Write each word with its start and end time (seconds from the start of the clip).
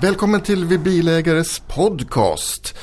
Välkommen 0.00 0.40
till 0.40 0.64
Vi 0.64 0.78
Bilägares 0.78 1.58
podcast. 1.58 2.74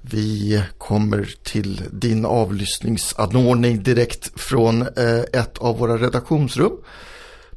Vi 0.00 0.62
kommer 0.78 1.34
till 1.44 1.82
din 1.92 2.24
avlyssningsanordning 2.24 3.82
direkt 3.82 4.40
från 4.40 4.82
eh, 4.82 5.20
ett 5.32 5.58
av 5.58 5.78
våra 5.78 5.96
redaktionsrum 5.96 6.72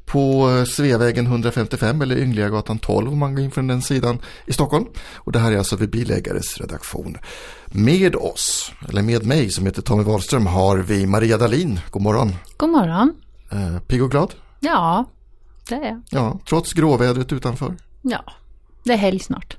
på 0.06 0.50
Sveavägen 0.68 1.26
155 1.26 2.02
eller 2.02 2.18
Yngliagatan 2.18 2.80
12 2.80 3.12
om 3.12 3.20
man 3.20 3.36
går 3.36 3.44
in 3.44 3.52
från 3.52 3.68
den 3.68 3.82
sidan 3.82 4.20
i 4.46 4.54
Stockholm. 4.54 4.86
Och 5.14 5.32
det 5.32 5.40
här 5.40 5.52
är 5.52 5.58
alltså 5.58 5.76
Vi 5.76 5.88
Bilägares 5.88 6.58
redaktion. 6.58 7.18
Med 7.68 8.16
oss, 8.16 8.72
eller 8.90 9.02
med 9.02 9.26
mig 9.26 9.52
som 9.52 9.66
heter 9.66 9.82
Tommy 9.82 10.04
Wahlström 10.04 10.48
har 10.48 10.78
vi 10.78 11.06
Maria 11.06 11.38
Dalin. 11.38 11.80
God 11.90 12.02
morgon. 12.02 12.36
God 12.58 12.70
morgon. 12.70 13.14
Eh, 13.52 13.80
pigg 13.80 14.04
och 14.04 14.12
glad? 14.12 14.34
Ja, 14.60 15.06
det 15.70 15.76
är 15.76 15.84
jag. 15.84 16.02
Ja, 16.10 16.40
trots 16.50 16.74
gråvädret 16.74 17.34
utanför. 17.34 17.76
Ja, 18.02 18.24
det 18.86 18.94
är 18.94 18.98
helg 18.98 19.20
snart. 19.20 19.58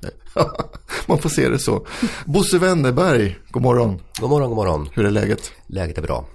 Man 1.05 1.17
får 1.17 1.29
se 1.29 1.49
det 1.49 1.59
så. 1.59 1.85
Bosse 2.25 2.59
Wennerberg, 2.59 3.35
god 3.49 3.63
morgon. 3.63 4.01
God 4.19 4.29
morgon, 4.29 4.49
god 4.49 4.57
morgon. 4.57 4.89
Hur 4.93 5.05
är 5.05 5.11
läget? 5.11 5.51
Läget 5.67 5.97
är 5.97 6.01
bra. 6.01 6.25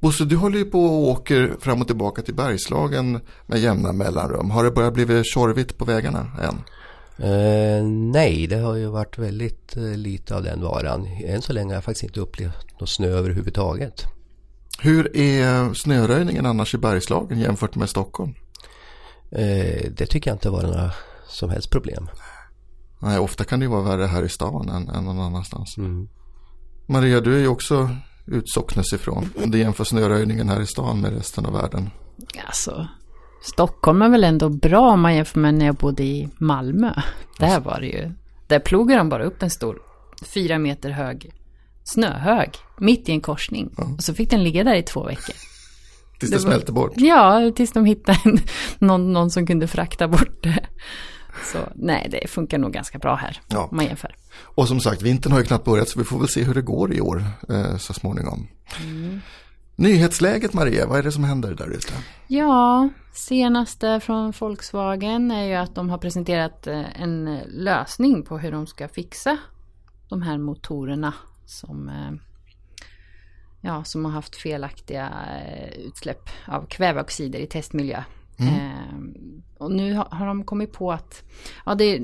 Bosse, 0.00 0.24
du 0.24 0.36
håller 0.36 0.58
ju 0.58 0.64
på 0.64 0.84
och 0.84 1.08
åker 1.08 1.56
fram 1.60 1.80
och 1.80 1.86
tillbaka 1.86 2.22
till 2.22 2.34
Bergslagen 2.34 3.20
med 3.46 3.58
jämna 3.58 3.92
mellanrum. 3.92 4.50
Har 4.50 4.64
det 4.64 4.70
börjat 4.70 4.94
bli 4.94 5.24
tjorvigt 5.24 5.78
på 5.78 5.84
vägarna 5.84 6.30
än? 6.42 6.62
Eh, 7.18 7.84
nej, 8.12 8.46
det 8.46 8.56
har 8.56 8.74
ju 8.74 8.86
varit 8.86 9.18
väldigt 9.18 9.76
eh, 9.76 9.82
lite 9.82 10.36
av 10.36 10.42
den 10.42 10.62
varan. 10.62 11.06
Än 11.24 11.42
så 11.42 11.52
länge 11.52 11.68
har 11.68 11.74
jag 11.74 11.84
faktiskt 11.84 12.04
inte 12.04 12.20
upplevt 12.20 12.80
någon 12.80 12.88
snö 12.88 13.08
överhuvudtaget. 13.08 14.04
Hur 14.80 15.16
är 15.16 15.74
snöröjningen 15.74 16.46
annars 16.46 16.74
i 16.74 16.78
Bergslagen 16.78 17.38
jämfört 17.38 17.74
med 17.74 17.88
Stockholm? 17.88 18.34
Eh, 19.30 19.90
det 19.90 20.06
tycker 20.06 20.30
jag 20.30 20.34
inte 20.34 20.50
var 20.50 20.62
några 20.62 20.90
som 21.28 21.50
helst 21.50 21.70
problem. 21.70 22.08
Nej, 22.98 23.18
ofta 23.18 23.44
kan 23.44 23.60
det 23.60 23.64
ju 23.64 23.70
vara 23.70 23.82
värre 23.82 24.06
här 24.06 24.22
i 24.22 24.28
stan 24.28 24.68
än, 24.68 24.88
än 24.88 25.04
någon 25.04 25.20
annanstans. 25.20 25.78
Mm. 25.78 26.08
Maria, 26.86 27.20
du 27.20 27.34
är 27.34 27.40
ju 27.40 27.48
också 27.48 27.90
utsocknes 28.26 28.92
ifrån. 28.92 29.30
Om 29.44 29.50
du 29.50 29.58
jämför 29.58 29.84
snöröjningen 29.84 30.48
här 30.48 30.60
i 30.60 30.66
stan 30.66 31.00
med 31.00 31.12
resten 31.12 31.46
av 31.46 31.52
världen. 31.52 31.90
Alltså, 32.46 32.88
Stockholm 33.42 34.02
är 34.02 34.08
väl 34.08 34.24
ändå 34.24 34.48
bra 34.48 34.92
om 34.92 35.00
man 35.00 35.14
jämför 35.14 35.40
med 35.40 35.54
när 35.54 35.66
jag 35.66 35.74
bodde 35.74 36.02
i 36.02 36.28
Malmö. 36.38 36.94
Där 37.38 37.60
var 37.60 37.80
det 37.80 37.86
ju, 37.86 38.12
där 38.46 38.58
plogade 38.58 39.00
de 39.00 39.08
bara 39.08 39.24
upp 39.24 39.42
en 39.42 39.50
stor, 39.50 39.82
fyra 40.34 40.58
meter 40.58 40.90
hög 40.90 41.32
snöhög 41.84 42.50
mitt 42.78 43.08
i 43.08 43.12
en 43.12 43.20
korsning. 43.20 43.74
Ja. 43.76 43.84
Och 43.96 44.04
så 44.04 44.14
fick 44.14 44.30
den 44.30 44.42
ligga 44.42 44.64
där 44.64 44.74
i 44.74 44.82
två 44.82 45.04
veckor. 45.04 45.34
Tills 46.18 46.30
det, 46.30 46.36
det 46.36 46.42
smälter 46.42 46.72
bort? 46.72 46.92
Ja, 46.96 47.52
tills 47.56 47.72
de 47.72 47.84
hittade 47.84 48.18
en, 48.24 48.38
någon, 48.78 49.12
någon 49.12 49.30
som 49.30 49.46
kunde 49.46 49.66
frakta 49.66 50.08
bort 50.08 50.42
det. 50.42 50.66
Så 51.44 51.58
nej, 51.74 52.08
det 52.10 52.28
funkar 52.28 52.58
nog 52.58 52.72
ganska 52.72 52.98
bra 52.98 53.14
här 53.14 53.40
ja. 53.48 53.68
om 53.70 53.76
man 53.76 53.84
jämför. 53.84 54.14
Och 54.42 54.68
som 54.68 54.80
sagt, 54.80 55.02
vintern 55.02 55.32
har 55.32 55.38
ju 55.38 55.44
knappt 55.44 55.64
börjat 55.64 55.88
så 55.88 55.98
vi 55.98 56.04
får 56.04 56.18
väl 56.18 56.28
se 56.28 56.42
hur 56.42 56.54
det 56.54 56.62
går 56.62 56.94
i 56.94 57.00
år 57.00 57.24
eh, 57.48 57.76
så 57.76 57.92
småningom. 57.92 58.48
Mm. 58.84 59.20
Nyhetsläget 59.76 60.54
Maria, 60.54 60.86
vad 60.86 60.98
är 60.98 61.02
det 61.02 61.12
som 61.12 61.24
händer 61.24 61.54
där 61.54 61.70
ute? 61.70 61.92
Ja, 62.26 62.88
senaste 63.12 64.00
från 64.00 64.32
Volkswagen 64.38 65.30
är 65.30 65.44
ju 65.44 65.54
att 65.54 65.74
de 65.74 65.90
har 65.90 65.98
presenterat 65.98 66.66
eh, 66.66 67.02
en 67.02 67.40
lösning 67.46 68.22
på 68.22 68.38
hur 68.38 68.52
de 68.52 68.66
ska 68.66 68.88
fixa 68.88 69.38
de 70.08 70.22
här 70.22 70.38
motorerna 70.38 71.14
som, 71.46 71.88
eh, 71.88 72.12
ja, 73.60 73.84
som 73.84 74.04
har 74.04 74.12
haft 74.12 74.36
felaktiga 74.36 75.12
eh, 75.46 75.78
utsläpp 75.78 76.30
av 76.46 76.66
kväveoxider 76.66 77.38
i 77.38 77.46
testmiljö. 77.46 78.02
Mm. 78.38 79.14
Och 79.58 79.72
nu 79.72 79.94
har, 79.94 80.04
har, 80.04 80.26
de 80.26 80.44
kommit 80.44 80.72
på 80.72 80.92
att, 80.92 81.22
ja 81.66 81.74
det, 81.74 82.02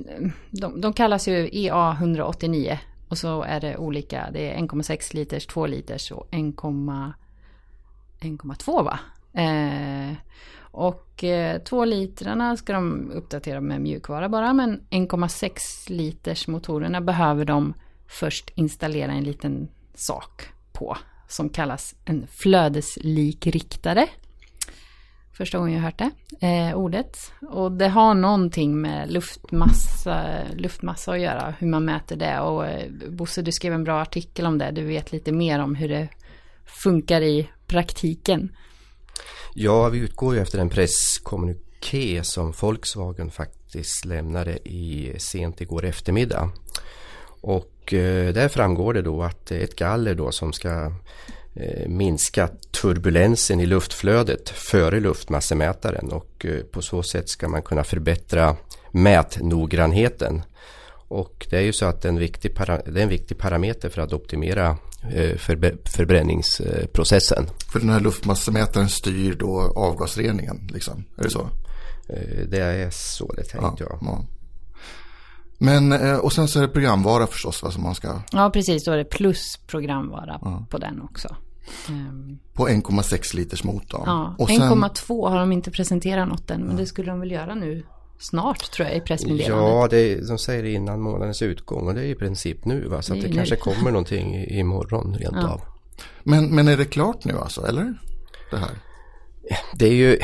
de, 0.51 0.81
de 0.81 0.93
kallas 0.93 1.29
ju 1.29 1.49
EA 1.53 1.97
189 2.01 2.79
och 3.09 3.19
så 3.19 3.43
är 3.43 3.61
det 3.61 3.77
olika, 3.77 4.31
det 4.33 4.51
är 4.51 4.59
1,6 4.59 5.15
liters, 5.15 5.47
2 5.47 5.67
liters 5.67 6.13
och 6.13 6.29
1,2 6.31 8.85
va? 8.85 8.99
Eh, 9.33 10.13
och 10.59 11.25
eh, 11.25 11.63
2 11.63 11.85
litrarna 11.85 12.57
ska 12.57 12.73
de 12.73 13.11
uppdatera 13.11 13.61
med 13.61 13.81
mjukvara 13.81 14.29
bara 14.29 14.53
men 14.53 14.81
1,6 14.91 15.93
liters 15.93 16.49
motorerna 16.49 17.01
behöver 17.01 17.45
de 17.45 17.75
först 18.07 18.51
installera 18.55 19.13
en 19.13 19.25
liten 19.25 19.69
sak 19.95 20.43
på 20.73 20.97
som 21.29 21.49
kallas 21.49 21.95
en 22.05 22.27
flödeslikriktare. 22.27 24.09
Första 25.37 25.59
gången 25.59 25.75
jag 25.75 25.83
hört 25.83 25.99
det 25.99 26.11
eh, 26.47 26.77
ordet. 26.77 27.33
Och 27.51 27.73
det 27.73 27.89
har 27.89 28.15
någonting 28.15 28.81
med 28.81 29.13
luftmassa, 29.13 30.25
luftmassa 30.55 31.13
att 31.13 31.21
göra, 31.21 31.55
hur 31.59 31.67
man 31.67 31.85
mäter 31.85 32.17
det. 32.17 32.41
Och 32.41 32.67
eh, 32.67 32.91
Bosse, 33.11 33.43
du 33.43 33.53
skrev 33.53 33.73
en 33.73 33.85
bra 33.85 34.01
artikel 34.01 34.47
om 34.47 34.59
det. 34.59 34.71
Du 34.71 34.85
vet 34.85 35.13
lite 35.13 35.33
mer 35.33 35.59
om 35.59 35.75
hur 35.75 35.89
det 35.89 36.09
funkar 36.65 37.21
i 37.21 37.49
praktiken. 37.67 38.57
Ja, 39.55 39.89
vi 39.89 39.99
utgår 39.99 40.35
ju 40.35 40.41
efter 40.41 40.59
en 40.59 40.69
presskommuniké 40.69 42.25
som 42.25 42.53
Volkswagen 42.61 43.31
faktiskt 43.31 44.05
lämnade 44.05 44.69
i 44.69 45.15
sent 45.19 45.61
igår 45.61 45.85
eftermiddag. 45.85 46.51
Och 47.41 47.95
eh, 47.95 48.33
där 48.35 48.49
framgår 48.49 48.95
det 48.95 49.03
då 49.03 49.23
att 49.23 49.51
ett 49.51 49.77
galler 49.77 50.15
då 50.15 50.33
som 50.33 50.53
ska 50.53 50.93
minska 51.87 52.49
turbulensen 52.83 53.61
i 53.61 53.67
luftflödet 53.67 54.49
före 54.49 55.01
luftmassemätaren 55.01 56.13
och 56.13 56.47
eh, 56.47 56.61
på 56.61 56.83
så 56.83 57.03
sätt 57.03 57.29
ska 57.29 57.49
man 57.49 57.63
kunna 57.63 57.85
förbättra 57.85 58.57
mätnoggrannheten. 58.91 60.43
Och 61.09 61.47
det 61.51 61.57
är 61.57 61.63
ju 61.63 61.73
så 61.73 61.87
att 61.87 62.05
en 62.05 62.19
viktig 62.19 62.55
det 62.57 63.01
är 63.01 63.03
en 63.03 63.09
viktig 63.09 63.39
parameter 63.39 63.89
för 63.89 64.03
att 64.03 64.13
optimera 64.13 64.77
förbränningsprocessen. 65.85 67.47
För 67.73 67.81
den 67.81 67.89
här 67.89 68.01
luftmassemätaren 68.01 68.89
styr 68.89 69.35
då 69.35 69.73
avgasreningen, 69.77 70.69
liksom. 70.73 71.05
är 71.17 71.23
det 71.23 71.31
så? 71.31 71.49
Det 72.49 72.59
är 72.59 72.91
så 72.91 73.33
det 73.33 73.43
är 73.43 73.47
tänkt, 73.47 73.81
ja. 73.81 73.99
ja. 74.01 74.25
Men, 75.59 75.93
eh, 75.93 76.17
och 76.17 76.33
sen 76.33 76.49
så 76.49 76.59
är 76.59 76.63
det 76.63 76.69
programvara 76.69 77.27
förstås 77.27 77.63
va, 77.63 77.71
som 77.71 77.83
man 77.83 77.95
ska... 77.95 78.21
Ja, 78.33 78.51
precis. 78.51 78.85
Då 78.85 78.93
är 78.93 78.97
det 78.97 79.05
plus 79.05 79.59
programvara 79.67 80.39
ja. 80.43 80.67
på 80.71 80.79
den 80.79 81.03
också. 81.03 81.37
Um... 81.89 82.39
På 82.53 82.69
1,6 82.69 83.37
liters 83.37 83.65
motor. 83.65 84.03
Ja, 84.07 84.37
1,2 84.39 85.29
har 85.29 85.39
de 85.39 85.53
inte 85.53 85.71
presenterat 85.71 86.29
något 86.29 86.51
än. 86.51 86.61
Men 86.61 86.71
ja. 86.71 86.81
det 86.81 86.87
skulle 86.87 87.11
de 87.11 87.21
väl 87.21 87.31
göra 87.31 87.55
nu 87.55 87.85
snart 88.19 88.71
tror 88.71 88.89
jag 88.89 88.97
i 88.97 89.01
pressmeddelandet. 89.01 89.69
Ja, 89.69 89.89
det, 89.91 90.29
de 90.29 90.39
säger 90.39 90.63
det 90.63 90.73
innan 90.73 91.01
månadens 91.01 91.43
utgång 91.43 91.89
och 91.89 91.95
det 91.95 92.01
är 92.01 92.07
i 92.07 92.15
princip 92.15 92.65
nu. 92.65 92.89
Va? 92.89 93.03
Så 93.03 93.13
det, 93.13 93.19
att 93.19 93.23
det 93.25 93.31
nu. 93.31 93.37
kanske 93.37 93.57
kommer 93.57 93.91
någonting 93.91 94.47
imorgon 94.49 95.15
rent 95.15 95.37
ja. 95.37 95.49
av. 95.49 95.61
Men, 96.23 96.55
men 96.55 96.69
är 96.69 96.77
det 96.77 96.85
klart 96.85 97.25
nu 97.25 97.39
alltså, 97.39 97.67
eller? 97.67 97.95
Det 98.51 98.57
här? 98.57 98.79
Det 99.75 99.87
är 99.87 99.95
ju 99.95 100.19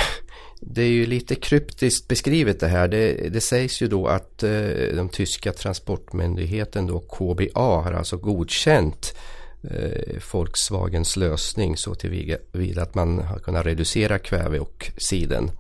det 0.61 0.83
är 0.83 0.89
ju 0.89 1.07
lite 1.07 1.35
kryptiskt 1.35 2.09
beskrivet 2.09 2.61
det 2.61 2.69
här. 2.69 2.89
Det, 2.89 3.29
det 3.33 3.41
sägs 3.41 3.83
ju 3.83 3.87
då 3.87 4.07
att 4.07 4.43
eh, 4.43 4.51
den 4.95 5.09
tyska 5.09 5.53
transportmyndigheten 5.53 6.87
då 6.87 7.01
KBA 7.01 7.61
har 7.61 7.93
alltså 7.93 8.17
godkänt 8.17 9.15
eh, 9.63 10.23
Volkswagens 10.33 11.17
lösning 11.17 11.77
så 11.77 11.95
tillvida 11.95 12.83
att 12.83 12.95
man 12.95 13.19
har 13.19 13.39
kunnat 13.39 13.67
reducera 13.67 14.19
kväveoxiden. 14.19 15.51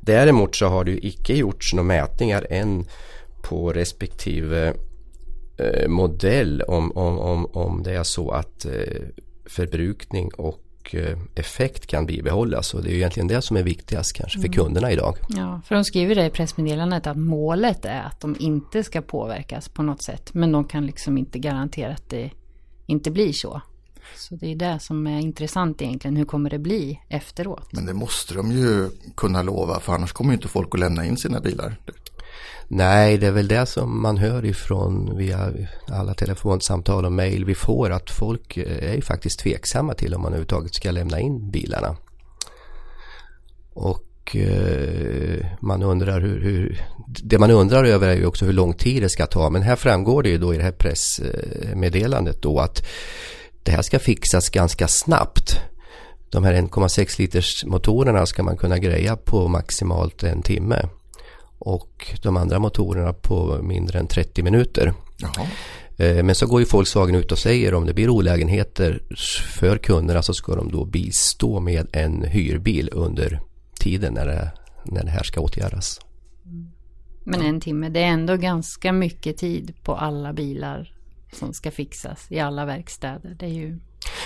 Däremot 0.00 0.56
så 0.56 0.66
har 0.66 0.84
det 0.84 0.90
ju 0.90 0.98
icke 1.02 1.34
gjorts 1.34 1.74
några 1.74 1.86
mätningar 1.86 2.46
än 2.50 2.84
på 3.42 3.72
respektive 3.72 4.74
eh, 5.58 5.88
modell 5.88 6.62
om, 6.62 6.92
om, 6.92 7.18
om, 7.18 7.46
om 7.46 7.82
det 7.82 7.92
är 7.92 8.02
så 8.02 8.30
att 8.30 8.64
eh, 8.64 9.02
förbrukning 9.46 10.30
och 10.34 10.60
Eh, 10.94 11.18
effekt 11.34 11.86
kan 11.86 12.06
bibehållas. 12.06 12.74
Och 12.74 12.82
det 12.82 12.90
är 12.90 12.94
egentligen 12.94 13.28
det 13.28 13.42
som 13.42 13.56
är 13.56 13.62
viktigast 13.62 14.12
kanske 14.12 14.38
för 14.38 14.46
mm. 14.46 14.56
kunderna 14.56 14.92
idag. 14.92 15.16
Ja, 15.28 15.60
för 15.64 15.74
de 15.74 15.84
skriver 15.84 16.14
det 16.14 16.26
i 16.26 16.30
pressmeddelandet 16.30 17.06
att 17.06 17.16
målet 17.16 17.84
är 17.84 18.02
att 18.02 18.20
de 18.20 18.36
inte 18.38 18.84
ska 18.84 19.02
påverkas 19.02 19.68
på 19.68 19.82
något 19.82 20.02
sätt. 20.02 20.34
Men 20.34 20.52
de 20.52 20.64
kan 20.64 20.86
liksom 20.86 21.18
inte 21.18 21.38
garantera 21.38 21.92
att 21.92 22.08
det 22.08 22.30
inte 22.90 23.10
blir 23.10 23.32
så. 23.32 23.62
Så 24.16 24.34
det 24.34 24.46
är 24.46 24.56
det 24.56 24.78
som 24.80 25.06
är 25.06 25.20
intressant 25.20 25.82
egentligen. 25.82 26.16
Hur 26.16 26.24
kommer 26.24 26.50
det 26.50 26.58
bli 26.58 27.00
efteråt? 27.08 27.72
Men 27.72 27.86
det 27.86 27.94
måste 27.94 28.34
de 28.34 28.52
ju 28.52 28.90
kunna 29.16 29.42
lova 29.42 29.80
för 29.80 29.92
annars 29.92 30.12
kommer 30.12 30.30
ju 30.30 30.34
inte 30.34 30.48
folk 30.48 30.74
att 30.74 30.80
lämna 30.80 31.04
in 31.04 31.16
sina 31.16 31.40
bilar. 31.40 31.80
Nej, 32.68 33.18
det 33.18 33.26
är 33.26 33.30
väl 33.30 33.48
det 33.48 33.66
som 33.66 34.02
man 34.02 34.16
hör 34.16 34.44
ifrån 34.44 35.16
via 35.16 35.52
alla 35.88 36.14
telefonsamtal 36.14 37.04
och 37.04 37.12
mejl 37.12 37.44
vi 37.44 37.54
får 37.54 37.90
att 37.90 38.10
folk 38.10 38.56
är 38.56 38.94
ju 38.94 39.02
faktiskt 39.02 39.40
tveksamma 39.40 39.94
till 39.94 40.14
om 40.14 40.22
man 40.22 40.32
överhuvudtaget 40.32 40.74
ska 40.74 40.90
lämna 40.90 41.20
in 41.20 41.50
bilarna. 41.50 41.96
Och 43.72 44.09
eh, 44.36 45.46
man 45.60 45.82
undrar 45.82 46.20
hur, 46.20 46.40
hur, 46.40 46.82
det 47.06 47.38
man 47.38 47.50
undrar 47.50 47.84
över 47.84 48.08
är 48.08 48.16
ju 48.16 48.26
också 48.26 48.44
hur 48.44 48.52
lång 48.52 48.74
tid 48.74 49.02
det 49.02 49.08
ska 49.08 49.26
ta. 49.26 49.50
Men 49.50 49.62
här 49.62 49.76
framgår 49.76 50.22
det 50.22 50.28
ju 50.28 50.38
då 50.38 50.54
i 50.54 50.56
det 50.56 50.62
här 50.62 50.72
pressmeddelandet 50.72 52.42
då 52.42 52.58
att 52.58 52.86
det 53.62 53.72
här 53.72 53.82
ska 53.82 53.98
fixas 53.98 54.50
ganska 54.50 54.88
snabbt. 54.88 55.60
De 56.30 56.44
här 56.44 56.54
1,6 56.54 57.20
liters 57.20 57.64
motorerna 57.64 58.26
ska 58.26 58.42
man 58.42 58.56
kunna 58.56 58.78
greja 58.78 59.16
på 59.16 59.48
maximalt 59.48 60.22
en 60.22 60.42
timme. 60.42 60.88
och 61.62 62.14
de 62.22 62.36
andra 62.36 62.58
motorerna 62.58 63.12
på 63.12 63.58
mindre 63.62 63.98
än 63.98 64.06
30 64.06 64.42
minuter. 64.42 64.94
Jaha. 65.16 65.46
Eh, 65.96 66.22
men 66.22 66.34
så 66.34 66.46
går 66.46 66.60
ju 66.60 66.66
Volkswagen 66.66 67.14
ut 67.14 67.32
och 67.32 67.38
säger 67.38 67.74
om 67.74 67.86
det 67.86 67.94
blir 67.94 68.08
olägenheter 68.08 69.02
för 69.58 69.78
kunderna 69.78 70.22
så 70.22 70.34
ska 70.34 70.54
de 70.54 70.72
då 70.72 70.84
bistå 70.84 71.60
med 71.60 71.86
en 71.92 72.22
hyrbil 72.22 72.88
under 72.92 73.40
tiden 73.80 74.14
när 74.14 74.26
det, 74.26 74.52
när 74.84 75.04
det 75.04 75.10
här 75.10 75.22
ska 75.22 75.40
åtgärdas. 75.40 76.00
Men 77.24 77.42
en 77.42 77.60
timme, 77.60 77.88
det 77.88 78.00
är 78.00 78.08
ändå 78.08 78.36
ganska 78.36 78.92
mycket 78.92 79.36
tid 79.36 79.74
på 79.82 79.96
alla 79.96 80.32
bilar 80.32 80.94
som 81.32 81.52
ska 81.52 81.70
fixas 81.70 82.26
i 82.28 82.40
alla 82.40 82.64
verkstäder. 82.64 83.36
Det 83.38 83.46
är 83.46 83.50
ju... 83.50 83.78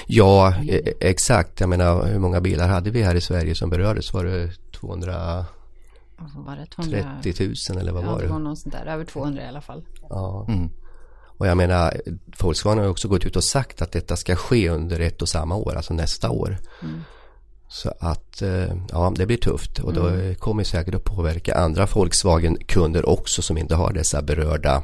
Ja, 0.06 0.55
e- 0.69 0.93
exakt. 1.01 1.61
Jag 1.61 1.69
menar 1.69 2.06
hur 2.06 2.19
många 2.19 2.41
bilar 2.41 2.69
hade 2.69 2.91
vi 2.91 3.03
här 3.03 3.15
i 3.15 3.21
Sverige 3.21 3.55
som 3.55 3.71
berördes? 3.71 4.12
Var 4.12 4.25
det 4.25 4.51
230 4.73 5.47
vad 6.17 6.45
var 6.45 6.57
det, 6.57 6.67
200... 6.67 7.21
000 7.71 7.79
eller 7.81 7.93
vad 7.93 8.05
ja, 8.05 8.11
var 8.11 8.19
det? 8.19 8.27
det 8.27 8.33
var 8.33 8.39
något 8.39 8.59
sånt 8.59 8.75
där, 8.75 8.87
över 8.87 9.05
200 9.05 9.43
i 9.43 9.47
alla 9.47 9.61
fall. 9.61 9.85
Ja. 10.09 10.47
Mm. 10.49 10.71
Och 11.37 11.47
jag 11.47 11.57
menar, 11.57 12.00
Volkswagen 12.41 12.79
har 12.79 12.91
också 12.91 13.09
gått 13.09 13.25
ut 13.25 13.37
och 13.37 13.45
sagt 13.45 13.83
att 13.83 13.93
detta 13.93 14.17
ska 14.17 14.37
ske 14.37 14.71
under 14.71 15.00
ett 15.00 15.23
och 15.23 15.29
samma 15.29 15.57
år, 15.57 15.75
alltså 15.75 15.95
nästa 15.95 16.31
år. 16.31 16.59
Mm. 16.83 17.00
Så 17.69 17.93
att 18.00 18.43
eh, 18.43 18.75
ja, 18.93 19.12
det 19.16 19.26
blir 19.26 19.37
tufft 19.37 19.78
och 19.78 19.93
då 19.94 20.11
kommer 20.38 20.64
säkert 20.64 20.94
att 20.94 21.05
påverka 21.05 21.55
andra 21.55 21.87
Volkswagen-kunder 21.87 23.08
också 23.08 23.43
som 23.43 23.58
inte 23.58 23.75
har 23.75 23.93
dessa 23.93 24.22
berörda 24.22 24.82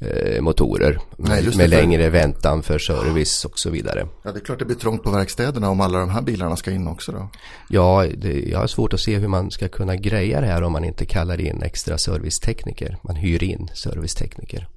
eh, 0.00 0.42
motorer. 0.42 0.98
Nej, 1.16 1.44
med 1.44 1.52
det. 1.52 1.66
längre 1.66 2.10
väntan 2.10 2.62
för 2.62 2.78
service 2.78 3.44
och 3.44 3.58
så 3.58 3.70
vidare. 3.70 4.08
Ja, 4.22 4.32
det 4.32 4.38
är 4.38 4.44
klart 4.44 4.58
det 4.58 4.64
blir 4.64 4.76
trångt 4.76 5.02
på 5.02 5.10
verkstäderna 5.10 5.70
om 5.70 5.80
alla 5.80 5.98
de 5.98 6.10
här 6.10 6.22
bilarna 6.22 6.56
ska 6.56 6.70
in 6.70 6.88
också 6.88 7.12
då. 7.12 7.28
Ja, 7.68 8.06
det, 8.16 8.40
jag 8.40 8.58
har 8.58 8.66
svårt 8.66 8.92
att 8.92 9.00
se 9.00 9.16
hur 9.16 9.28
man 9.28 9.50
ska 9.50 9.68
kunna 9.68 9.96
greja 9.96 10.40
det 10.40 10.46
här 10.46 10.62
om 10.62 10.72
man 10.72 10.84
inte 10.84 11.06
kallar 11.06 11.40
in 11.40 11.62
extra 11.62 11.98
servicetekniker. 11.98 12.98
Man 13.02 13.16
hyr 13.16 13.42
in 13.42 13.70
servicetekniker. 13.74 14.68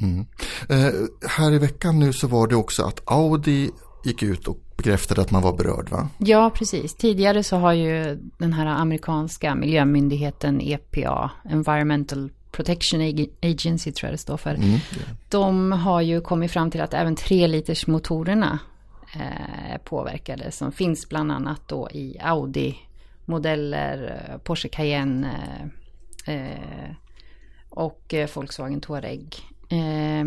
Mm. 0.00 0.26
Eh, 0.68 0.92
här 1.28 1.52
i 1.52 1.58
veckan 1.58 1.98
nu 1.98 2.12
så 2.12 2.26
var 2.26 2.46
det 2.46 2.56
också 2.56 2.82
att 2.82 3.00
Audi 3.04 3.70
gick 4.04 4.22
ut 4.22 4.48
och 4.48 4.58
bekräftade 4.76 5.20
att 5.20 5.30
man 5.30 5.42
var 5.42 5.52
berörd 5.52 5.90
va? 5.90 6.08
Ja, 6.18 6.50
precis. 6.54 6.94
Tidigare 6.94 7.42
så 7.42 7.56
har 7.56 7.72
ju 7.72 8.18
den 8.38 8.52
här 8.52 8.66
amerikanska 8.66 9.54
miljömyndigheten 9.54 10.60
EPA, 10.60 11.30
Environmental 11.44 12.30
Protection 12.50 13.00
Agency 13.42 13.92
tror 13.92 14.08
jag 14.08 14.14
det 14.14 14.18
står 14.18 14.36
för. 14.36 14.54
Mm. 14.54 14.78
De 15.28 15.72
har 15.72 16.00
ju 16.00 16.20
kommit 16.20 16.50
fram 16.50 16.70
till 16.70 16.80
att 16.80 16.94
även 16.94 17.16
3 17.16 17.46
liters 17.46 17.86
motorerna 17.86 18.58
eh, 19.14 19.78
påverkade 19.84 20.50
som 20.50 20.72
finns 20.72 21.08
bland 21.08 21.32
annat 21.32 21.60
då 21.66 21.88
i 21.90 22.18
Audi 22.20 22.76
modeller, 23.24 24.22
eh, 24.28 24.38
Porsche 24.38 24.68
Cayenne 24.68 25.70
eh, 26.26 26.34
eh, 26.34 26.90
och 27.68 28.14
Volkswagen 28.34 28.80
Touareg. 28.80 29.36
Eh, 29.68 30.24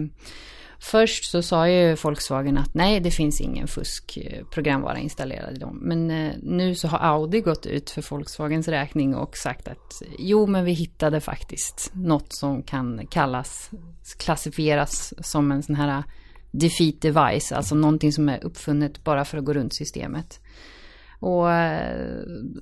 Först 0.79 1.31
så 1.31 1.41
sa 1.41 1.69
ju 1.69 1.95
Volkswagen 1.95 2.57
att 2.57 2.73
nej, 2.73 2.99
det 2.99 3.11
finns 3.11 3.41
ingen 3.41 3.67
fuskprogramvara 3.67 4.97
eh, 4.97 5.03
installerad 5.03 5.55
i 5.55 5.59
dem. 5.59 5.79
Men 5.81 6.11
eh, 6.11 6.33
nu 6.43 6.75
så 6.75 6.87
har 6.87 6.99
Audi 6.99 7.41
gått 7.41 7.65
ut 7.65 7.89
för 7.89 8.05
Volkswagens 8.09 8.67
räkning 8.67 9.15
och 9.15 9.37
sagt 9.37 9.67
att 9.67 10.01
eh, 10.01 10.07
jo, 10.19 10.47
men 10.47 10.65
vi 10.65 10.71
hittade 10.71 11.21
faktiskt 11.21 11.91
något 11.93 12.33
som 12.33 12.63
kan 12.63 13.07
kallas, 13.07 13.69
klassifieras 14.17 15.13
som 15.27 15.51
en 15.51 15.63
sån 15.63 15.75
här 15.75 16.03
defeat 16.51 17.01
device, 17.01 17.51
alltså 17.51 17.75
någonting 17.75 18.13
som 18.13 18.29
är 18.29 18.43
uppfunnet 18.43 19.03
bara 19.03 19.25
för 19.25 19.37
att 19.37 19.45
gå 19.45 19.53
runt 19.53 19.75
systemet. 19.75 20.39
Och 21.19 21.47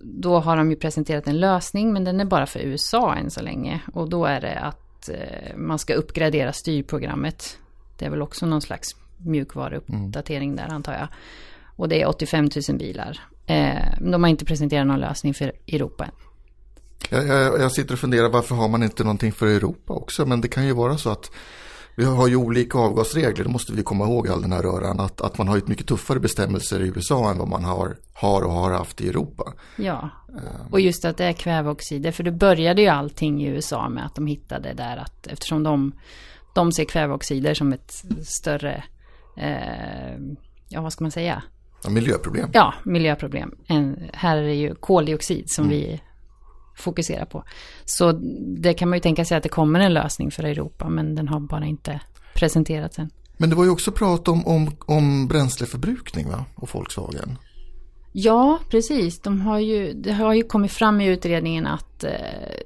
då 0.02 0.40
har 0.40 0.58
de 0.58 0.70
ju 0.70 0.76
presenterat 0.76 1.28
en 1.28 1.40
lösning, 1.40 1.94
men 1.94 2.04
den 2.04 2.20
är 2.20 2.26
bara 2.26 2.46
för 2.46 2.60
USA 2.60 3.16
än 3.16 3.32
så 3.32 3.42
länge. 3.42 3.82
Och 3.94 4.10
då 4.10 4.26
är 4.26 4.42
det 4.42 4.60
att 4.60 5.10
man 5.56 5.80
ska 5.80 5.94
uppgradera 5.94 6.54
styrprogrammet 6.54 7.60
det 7.98 8.06
är 8.06 8.10
väl 8.10 8.22
också 8.22 8.46
någon 8.46 8.62
slags 8.62 8.96
mjukvaruuppdatering 9.18 10.56
där 10.56 10.68
antar 10.68 10.94
jag. 10.94 11.08
Och 11.76 11.90
det 11.90 12.02
är 12.02 12.08
85 12.08 12.50
000 12.70 12.78
bilar. 12.78 13.20
Eh, 13.46 14.00
de 14.02 14.24
har 14.24 14.30
inte 14.30 14.46
presenterat 14.46 14.88
någon 14.88 15.00
lösning 15.00 15.34
för 15.34 15.52
Europa 15.68 16.06
än. 16.06 16.12
Jag, 17.10 17.28
jag, 17.28 17.62
jag 17.62 17.72
sitter 17.72 17.94
och 17.94 18.00
funderar 18.00 18.30
varför 18.30 18.56
har 18.56 18.68
man 18.68 18.84
inte 18.84 19.04
någonting 19.04 19.32
för 19.32 19.48
Europa 19.48 19.94
också? 19.94 20.26
Men 20.26 20.42
det 20.42 20.48
kan 20.48 20.66
ju 20.66 20.74
vara 20.74 20.98
så 20.98 21.10
att 21.10 21.32
vi 21.98 22.06
har 22.06 22.28
ju 22.28 22.36
olika 22.36 22.78
avgasregler, 22.78 23.44
det 23.44 23.50
måste 23.50 23.74
vi 23.74 23.84
komma 23.84 24.06
ihåg 24.06 24.30
all 24.30 24.42
den 24.42 24.52
här 24.52 24.62
röran. 24.62 25.00
Att, 25.00 25.22
att 25.22 25.38
man 25.38 25.48
har 25.48 25.58
ett 25.58 25.68
mycket 25.68 25.88
tuffare 25.88 26.20
bestämmelser 26.20 26.82
i 26.82 26.88
USA 26.88 27.32
än 27.32 27.38
vad 27.38 27.48
man 27.48 27.64
har, 27.64 27.96
har 28.14 28.42
och 28.42 28.52
har 28.52 28.72
haft 28.72 29.02
i 29.02 29.10
Europa. 29.10 29.54
Ja, 29.76 30.10
och 30.72 30.80
just 30.80 31.06
att 31.06 31.18
det 31.18 31.26
är 31.26 31.34
kväveoxider. 31.34 32.12
För 32.12 32.24
det 32.24 32.32
började 32.32 32.82
ju 32.82 32.88
allting 32.88 33.44
i 33.44 33.48
USA 33.48 33.90
med 33.90 34.06
att 34.06 34.16
de 34.16 34.28
hittade 34.28 34.74
där 34.74 34.98
att 34.98 35.28
eftersom 35.28 35.64
de 35.64 35.92
de 36.56 36.72
ser 36.72 36.86
kväveoxider 36.86 37.54
som 37.54 37.74
ett 37.74 38.04
större, 38.24 38.84
eh, 39.38 40.18
ja 40.70 40.82
vad 40.82 40.94
ska 40.94 41.04
man 41.04 41.12
säga? 41.12 41.44
Ja, 41.84 41.90
miljöproblem. 41.90 42.50
Ja, 42.54 42.74
miljöproblem. 42.84 43.56
En, 43.68 44.10
här 44.14 44.38
är 44.38 44.44
det 44.44 44.54
ju 44.54 44.76
koldioxid 44.76 45.46
som 45.48 45.66
mm. 45.66 45.78
vi 45.78 46.02
fokuserar 46.76 47.26
på. 47.26 47.44
Så 47.86 48.12
det 48.58 48.74
kan 48.74 48.90
man 48.90 48.98
ju 48.98 49.02
tänka 49.02 49.26
sig 49.26 49.38
att 49.38 49.44
det 49.44 49.50
kommer 49.50 49.80
en 49.80 49.94
lösning 49.94 50.32
för 50.32 50.44
Europa, 50.44 50.90
men 50.90 51.16
den 51.16 51.28
har 51.28 51.40
bara 51.40 51.66
inte 51.66 52.02
presenterats 52.34 53.00
än. 53.00 53.10
Men 53.38 53.50
det 53.50 53.56
var 53.56 53.64
ju 53.64 53.70
också 53.70 53.92
prat 53.92 54.28
om, 54.28 54.48
om, 54.48 54.76
om 54.86 55.28
bränsleförbrukning 55.28 56.30
va? 56.30 56.46
och 56.56 56.70
Volkswagen. 56.74 57.38
Ja, 58.18 58.60
precis. 58.70 59.20
De 59.20 59.42
har 59.42 59.60
ju, 59.60 59.94
det 59.94 60.14
har 60.14 60.34
ju 60.34 60.44
kommit 60.44 60.72
fram 60.72 61.02
i 61.02 61.08
utredningen 61.08 61.68
att 61.68 62.04
eh, 62.04 62.12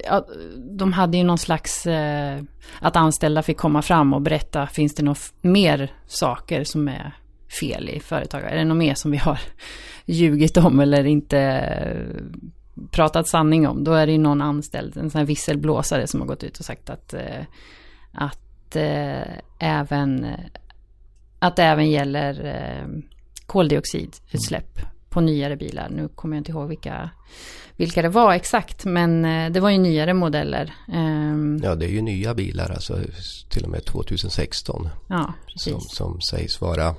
ja, 0.05 0.27
de 0.55 0.93
hade 0.93 1.17
ju 1.17 1.23
någon 1.23 1.37
slags... 1.37 1.85
Eh, 1.85 2.41
att 2.79 2.95
anställda 2.95 3.43
fick 3.43 3.57
komma 3.57 3.81
fram 3.81 4.13
och 4.13 4.21
berätta, 4.21 4.67
finns 4.67 4.95
det 4.95 5.03
något 5.03 5.33
mer 5.41 5.91
saker 6.07 6.63
som 6.63 6.87
är 6.87 7.13
fel 7.59 7.89
i 7.89 7.99
företag? 7.99 8.43
Är 8.43 8.55
det 8.55 8.65
något 8.65 8.77
mer 8.77 8.93
som 8.93 9.11
vi 9.11 9.17
har 9.17 9.39
ljugit 10.05 10.57
om 10.57 10.79
eller 10.79 11.05
inte 11.05 11.39
eh, 11.39 12.23
pratat 12.91 13.27
sanning 13.27 13.67
om? 13.67 13.83
Då 13.83 13.93
är 13.93 14.05
det 14.05 14.11
ju 14.11 14.17
någon 14.17 14.41
anställd, 14.41 14.97
en 14.97 15.09
sån 15.09 15.19
här 15.19 15.25
visselblåsare 15.25 16.07
som 16.07 16.19
har 16.19 16.27
gått 16.27 16.43
ut 16.43 16.59
och 16.59 16.65
sagt 16.65 16.89
att, 16.89 17.13
eh, 17.13 17.43
att 18.11 18.75
eh, 18.75 19.33
även... 19.59 20.27
Att 21.39 21.55
det 21.55 21.63
även 21.63 21.89
gäller 21.89 22.45
eh, 22.45 22.87
koldioxidutsläpp 23.45 24.79
på 25.09 25.21
nyare 25.21 25.55
bilar. 25.57 25.89
Nu 25.89 26.07
kommer 26.07 26.35
jag 26.35 26.39
inte 26.39 26.51
ihåg 26.51 26.69
vilka, 26.69 27.09
vilka 27.75 28.01
det 28.01 28.09
var 28.09 28.33
exakt, 28.33 28.85
men 28.85 29.25
eh, 29.25 29.51
det 29.51 29.59
var 29.59 29.69
ju 29.69 29.77
nyare 29.77 30.13
modeller. 30.13 30.73
Ehm, 30.93 31.61
Ja, 31.63 31.75
det 31.75 31.85
är 31.85 31.89
ju 31.89 32.01
nya 32.01 32.33
bilar, 32.33 32.69
alltså 32.69 32.97
till 33.49 33.63
och 33.63 33.69
med 33.69 33.85
2016. 33.85 34.89
ja. 35.09 35.33
Som, 35.55 35.81
som 35.81 36.21
sägs 36.21 36.61
vara 36.61 36.95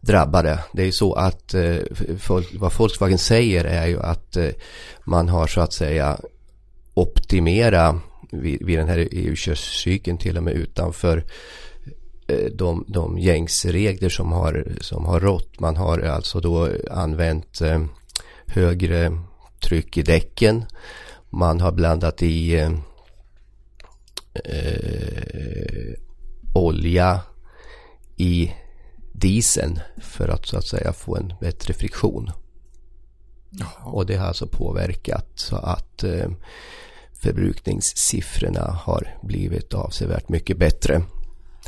drabbade. 0.00 0.58
Det 0.72 0.82
är 0.82 0.86
ju 0.86 0.92
så 0.92 1.12
att 1.12 1.54
eh, 1.54 1.76
folk, 2.18 2.54
vad 2.54 2.72
Volkswagen 2.78 3.18
säger 3.18 3.64
är 3.64 3.86
ju 3.86 4.00
att 4.00 4.36
eh, 4.36 4.48
man 5.04 5.28
har 5.28 5.46
så 5.46 5.60
att 5.60 5.72
säga 5.72 6.18
optimera 6.94 8.00
vid, 8.32 8.66
vid 8.66 8.78
den 8.78 8.88
här 8.88 9.08
EU-körcykeln 9.12 10.18
till 10.18 10.36
och 10.36 10.42
med 10.42 10.54
utanför 10.54 11.24
de, 12.52 12.84
de 12.88 13.18
gängsregler 13.18 14.08
som 14.08 14.32
har, 14.32 14.72
som 14.80 15.04
har 15.04 15.20
rått. 15.20 15.60
Man 15.60 15.76
har 15.76 15.98
alltså 15.98 16.40
då 16.40 16.68
använt 16.90 17.60
eh, 17.60 17.84
högre 18.46 19.18
tryck 19.62 19.96
i 19.96 20.02
däcken. 20.02 20.64
Man 21.30 21.60
har 21.60 21.72
blandat 21.72 22.22
i 22.22 22.54
eh, 22.54 22.72
eh, 24.44 25.94
olja 26.54 27.20
i 28.16 28.52
dieseln 29.12 29.80
för 30.00 30.28
att 30.28 30.46
så 30.46 30.56
att 30.56 30.66
säga 30.66 30.92
få 30.92 31.16
en 31.16 31.34
bättre 31.40 31.74
friktion. 31.74 32.30
Och 33.84 34.06
det 34.06 34.16
har 34.16 34.26
alltså 34.26 34.46
påverkat 34.46 35.26
så 35.34 35.56
att 35.56 36.04
eh, 36.04 36.30
förbrukningssiffrorna 37.22 38.78
har 38.84 39.18
blivit 39.22 39.74
avsevärt 39.74 40.28
mycket 40.28 40.58
bättre. 40.58 41.02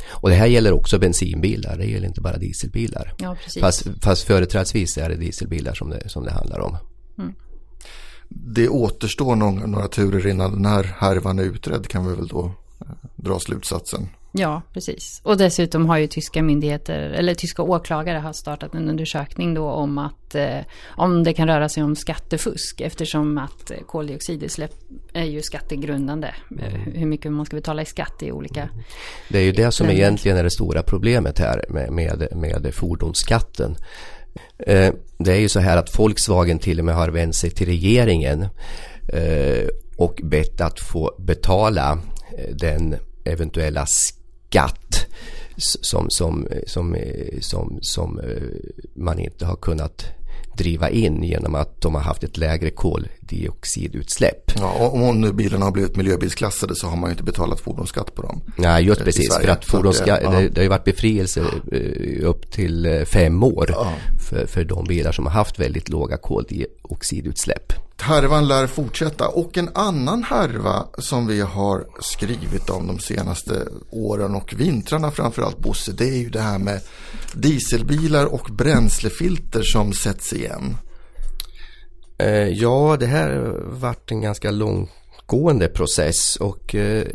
Och 0.07 0.29
det 0.29 0.35
här 0.35 0.47
gäller 0.47 0.71
också 0.71 0.99
bensinbilar, 0.99 1.77
det 1.77 1.85
gäller 1.85 2.07
inte 2.07 2.21
bara 2.21 2.37
dieselbilar. 2.37 3.13
Ja. 3.17 3.35
Fast, 3.59 3.87
fast 4.01 4.23
företrädesvis 4.23 4.97
är 4.97 5.09
det 5.09 5.15
dieselbilar 5.15 5.73
som 5.73 5.89
det, 5.89 6.09
som 6.09 6.23
det 6.25 6.31
handlar 6.31 6.59
om. 6.59 6.77
Det 8.29 8.69
återstår 8.69 9.35
någon, 9.35 9.71
några 9.71 9.87
turer 9.87 10.27
innan 10.27 10.51
den 10.51 10.65
här 10.65 10.95
härvan 10.97 11.39
är 11.39 11.43
utredd 11.43 11.87
kan 11.87 12.07
vi 12.07 12.15
väl 12.15 12.27
då 12.27 12.51
eh, 12.81 12.87
dra 13.15 13.39
slutsatsen. 13.39 14.09
Ja, 14.35 14.61
precis. 14.73 15.21
Och 15.23 15.37
dessutom 15.37 15.85
har 15.85 15.97
ju 15.97 16.07
tyska 16.07 16.43
myndigheter, 16.43 16.99
eller 16.99 17.33
tyska 17.33 17.61
åklagare 17.61 18.17
har 18.17 18.33
startat 18.33 18.75
en 18.75 18.89
undersökning 18.89 19.53
då 19.53 19.69
om 19.69 19.97
att 19.97 20.35
eh, 20.35 20.59
om 20.85 21.23
det 21.23 21.33
kan 21.33 21.47
röra 21.47 21.69
sig 21.69 21.83
om 21.83 21.95
skattefusk 21.95 22.81
eftersom 22.81 23.37
att 23.37 23.71
eh, 23.71 23.77
koldioxidutsläpp 23.87 24.71
är 25.13 25.23
ju 25.23 25.41
skattegrundande. 25.41 26.35
Eh, 26.59 26.93
hur 26.93 27.05
mycket 27.05 27.31
man 27.31 27.45
ska 27.45 27.55
betala 27.55 27.81
i 27.81 27.85
skatt 27.85 28.23
i 28.23 28.31
olika... 28.31 28.69
Det 29.29 29.37
är 29.39 29.43
ju 29.43 29.51
det 29.51 29.71
som 29.71 29.89
egentligen 29.89 30.37
är 30.37 30.43
det 30.43 30.51
stora 30.51 30.83
problemet 30.83 31.39
här 31.39 31.65
med, 31.69 31.91
med, 31.91 32.27
med 32.35 32.73
fordonsskatten. 32.73 33.75
Eh, 34.57 34.93
det 35.17 35.31
är 35.31 35.39
ju 35.39 35.49
så 35.49 35.59
här 35.59 35.77
att 35.77 35.99
Volkswagen 35.99 36.59
till 36.59 36.79
och 36.79 36.85
med 36.85 36.95
har 36.95 37.09
vänt 37.09 37.35
sig 37.35 37.51
till 37.51 37.67
regeringen 37.67 38.47
eh, 39.13 39.67
och 39.97 40.19
bett 40.23 40.61
att 40.61 40.79
få 40.79 41.15
betala 41.19 41.99
den 42.51 42.95
eventuella 43.25 43.85
skatt 44.53 45.05
som, 45.57 46.05
som, 46.09 46.45
eh, 46.45 46.57
eh, 46.57 46.63
som, 46.67 46.95
som, 47.41 47.79
som 47.81 48.21
man 48.95 49.19
inte 49.19 49.45
har 49.45 49.55
kunnat 49.55 50.05
driva 50.57 50.89
in 50.89 51.23
genom 51.23 51.55
att 51.55 51.81
de 51.81 51.95
har 51.95 52.01
haft 52.01 52.23
ett 52.23 52.37
lägre 52.37 52.69
kol 52.69 53.07
koldioxidutsläpp. 53.33 54.51
Ja, 54.55 54.89
om 54.89 55.21
nu 55.21 55.33
bilarna 55.33 55.65
har 55.65 55.71
blivit 55.71 55.95
miljöbilsklassade 55.95 56.75
så 56.75 56.87
har 56.87 56.97
man 56.97 57.09
ju 57.09 57.11
inte 57.11 57.23
betalat 57.23 57.59
fordonsskatt 57.59 58.15
på 58.15 58.21
dem. 58.21 58.41
Nej, 58.55 58.85
just 58.85 59.03
precis. 59.03 59.35
För 59.35 59.47
att 59.47 59.65
fordonsskatt, 59.65 60.19
det, 60.19 60.23
ja. 60.23 60.31
det, 60.31 60.49
det, 60.49 60.57
har 60.59 60.63
ju 60.63 60.69
varit 60.69 60.83
befrielse 60.83 61.45
eh, 61.71 62.29
upp 62.29 62.51
till 62.51 62.85
eh, 62.85 63.03
fem 63.03 63.43
år 63.43 63.65
ja. 63.69 63.93
för, 64.29 64.45
för 64.45 64.63
de 64.63 64.85
bilar 64.85 65.11
som 65.11 65.25
har 65.25 65.33
haft 65.33 65.59
väldigt 65.59 65.89
låga 65.89 66.17
koldioxidutsläpp. 66.17 67.73
Härvan 68.01 68.47
lär 68.47 68.67
fortsätta 68.67 69.27
och 69.27 69.57
en 69.57 69.69
annan 69.75 70.23
härva 70.23 70.85
som 70.97 71.27
vi 71.27 71.41
har 71.41 71.85
skrivit 71.99 72.69
om 72.69 72.87
de 72.87 72.99
senaste 72.99 73.67
åren 73.89 74.35
och 74.35 74.53
vintrarna 74.57 75.11
framförallt 75.11 75.59
Bosse, 75.59 75.91
det 75.91 76.09
är 76.09 76.17
ju 76.17 76.29
det 76.29 76.41
här 76.41 76.59
med 76.59 76.81
dieselbilar 77.33 78.25
och 78.25 78.49
bränslefilter 78.51 79.61
som 79.63 79.93
sätts 79.93 80.33
igen. 80.33 80.77
Eh, 82.17 82.47
ja, 82.47 82.97
det 82.99 83.05
här 83.05 83.55
varit 83.65 84.11
en 84.11 84.21
ganska 84.21 84.51
långgående 84.51 85.67
process 85.67 86.35
och 86.35 86.75
eh, 86.75 87.07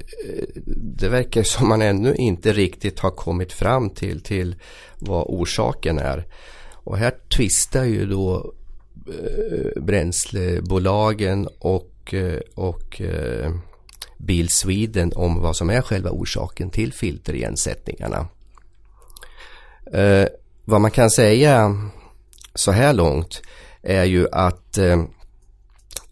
det 0.76 1.08
verkar 1.08 1.42
som 1.42 1.68
man 1.68 1.82
ännu 1.82 2.14
inte 2.14 2.52
riktigt 2.52 2.98
har 2.98 3.10
kommit 3.10 3.52
fram 3.52 3.90
till, 3.90 4.20
till 4.20 4.56
vad 4.98 5.26
orsaken 5.28 5.98
är. 5.98 6.26
Och 6.72 6.98
här 6.98 7.14
tvistar 7.28 7.84
ju 7.84 8.06
då 8.06 8.54
Eh, 9.08 9.82
bränslebolagen 9.82 11.48
och, 11.58 12.14
eh, 12.14 12.40
och 12.54 13.00
eh, 13.00 13.52
Bil 14.16 14.48
Sweden 14.48 15.12
om 15.16 15.40
vad 15.40 15.56
som 15.56 15.70
är 15.70 15.82
själva 15.82 16.10
orsaken 16.10 16.70
till 16.70 16.92
filterigensättningarna. 16.92 18.28
Eh, 19.92 20.28
vad 20.64 20.80
man 20.80 20.90
kan 20.90 21.10
säga 21.10 21.74
så 22.54 22.72
här 22.72 22.92
långt 22.92 23.42
är 23.88 24.04
ju 24.04 24.26
att 24.32 24.78
eh, 24.78 25.04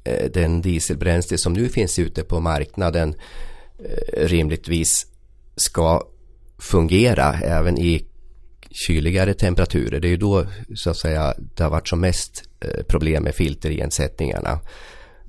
eh, 0.05 0.31
den 0.31 0.63
dieselbränsle 0.63 1.39
som 1.39 1.53
nu 1.53 1.69
finns 1.69 1.99
ute 1.99 2.23
på 2.23 2.41
marknaden 2.41 3.15
eh, 3.79 4.27
rimligtvis 4.27 5.07
ska 5.57 6.03
fungera 6.59 7.35
även 7.35 7.79
i 7.79 8.07
kyligare 8.71 9.35
temperaturer. 9.35 10.01
Det 10.01 10.09
är 10.09 10.11
ju 10.11 10.17
då 10.17 10.47
så 10.75 10.91
att 10.91 10.97
säga 10.97 11.35
det 11.39 11.63
har 11.63 11.71
varit 11.71 11.89
som 11.89 12.01
mest 12.01 12.43
eh, 12.61 12.83
problem 12.83 13.23
med 13.23 13.35
filterigensättningarna. 13.35 14.61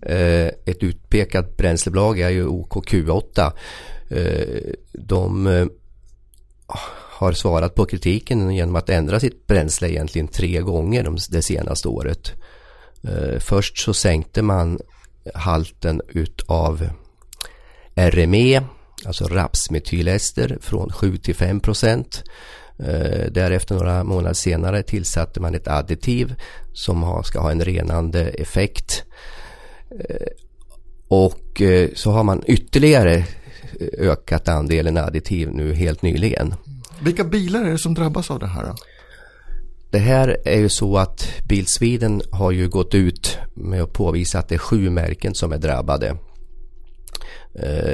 Eh, 0.01 0.47
ett 0.47 0.83
utpekat 0.83 1.57
bränslebolag 1.57 2.19
är 2.19 2.29
ju 2.29 2.45
OKQ8. 2.45 3.51
Eh, 4.09 4.73
de 4.93 5.47
eh, 5.47 5.65
har 7.17 7.31
svarat 7.31 7.75
på 7.75 7.85
kritiken 7.85 8.51
genom 8.51 8.75
att 8.75 8.89
ändra 8.89 9.19
sitt 9.19 9.47
bränsle 9.47 9.89
egentligen 9.89 10.27
tre 10.27 10.61
gånger 10.61 11.15
det 11.29 11.41
senaste 11.41 11.87
året. 11.87 12.33
Eh, 13.03 13.39
först 13.39 13.77
så 13.77 13.93
sänkte 13.93 14.41
man 14.41 14.79
halten 15.33 16.01
utav 16.07 16.89
RME, 17.95 18.63
alltså 19.05 19.27
rapsmetylester 19.27 20.57
från 20.61 20.91
7 20.91 21.17
till 21.17 21.35
5 21.35 21.59
procent. 21.59 22.23
Eh, 22.79 23.31
därefter 23.31 23.75
några 23.75 24.03
månader 24.03 24.33
senare 24.33 24.83
tillsatte 24.83 25.39
man 25.39 25.55
ett 25.55 25.67
additiv 25.67 26.35
som 26.73 27.23
ska 27.25 27.39
ha 27.39 27.51
en 27.51 27.61
renande 27.61 28.21
effekt. 28.21 29.03
Eh, 29.91 30.27
och 31.07 31.61
så 31.95 32.11
har 32.11 32.23
man 32.23 32.43
ytterligare 32.45 33.25
ökat 33.97 34.47
andelen 34.47 34.97
additiv 34.97 35.49
nu 35.53 35.73
helt 35.73 36.01
nyligen. 36.01 36.53
Vilka 36.99 37.23
bilar 37.23 37.63
är 37.63 37.71
det 37.71 37.77
som 37.77 37.93
drabbas 37.93 38.31
av 38.31 38.39
det 38.39 38.47
här? 38.47 38.65
Då? 38.65 38.75
Det 39.89 39.97
här 39.99 40.37
är 40.45 40.57
ju 40.57 40.69
så 40.69 40.97
att 40.97 41.27
Bilsviden 41.43 42.21
har 42.31 42.51
ju 42.51 42.69
gått 42.69 42.95
ut 42.95 43.37
med 43.53 43.83
att 43.83 43.93
påvisa 43.93 44.39
att 44.39 44.49
det 44.49 44.55
är 44.55 44.59
sju 44.59 44.89
märken 44.89 45.35
som 45.35 45.51
är 45.51 45.57
drabbade. 45.57 46.17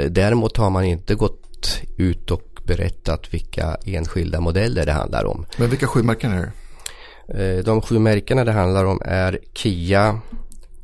Däremot 0.10 0.58
har 0.58 0.70
man 0.70 0.84
inte 0.84 1.16
gått 1.16 1.80
ut 1.98 2.32
och 2.32 2.54
berättat 2.66 3.34
vilka 3.34 3.78
enskilda 3.86 4.40
modeller 4.40 4.86
det 4.86 4.92
handlar 4.92 5.26
om. 5.26 5.46
Men 5.58 5.70
vilka 5.70 5.88
sju 5.88 6.04
märken 6.04 6.32
är 6.32 6.42
det? 6.42 6.52
Eh, 7.28 7.64
de 7.64 7.82
sju 7.82 8.00
märkena 8.00 8.44
det 8.44 8.52
handlar 8.52 8.86
om 8.86 9.02
är 9.06 9.40
Kia, 9.54 10.20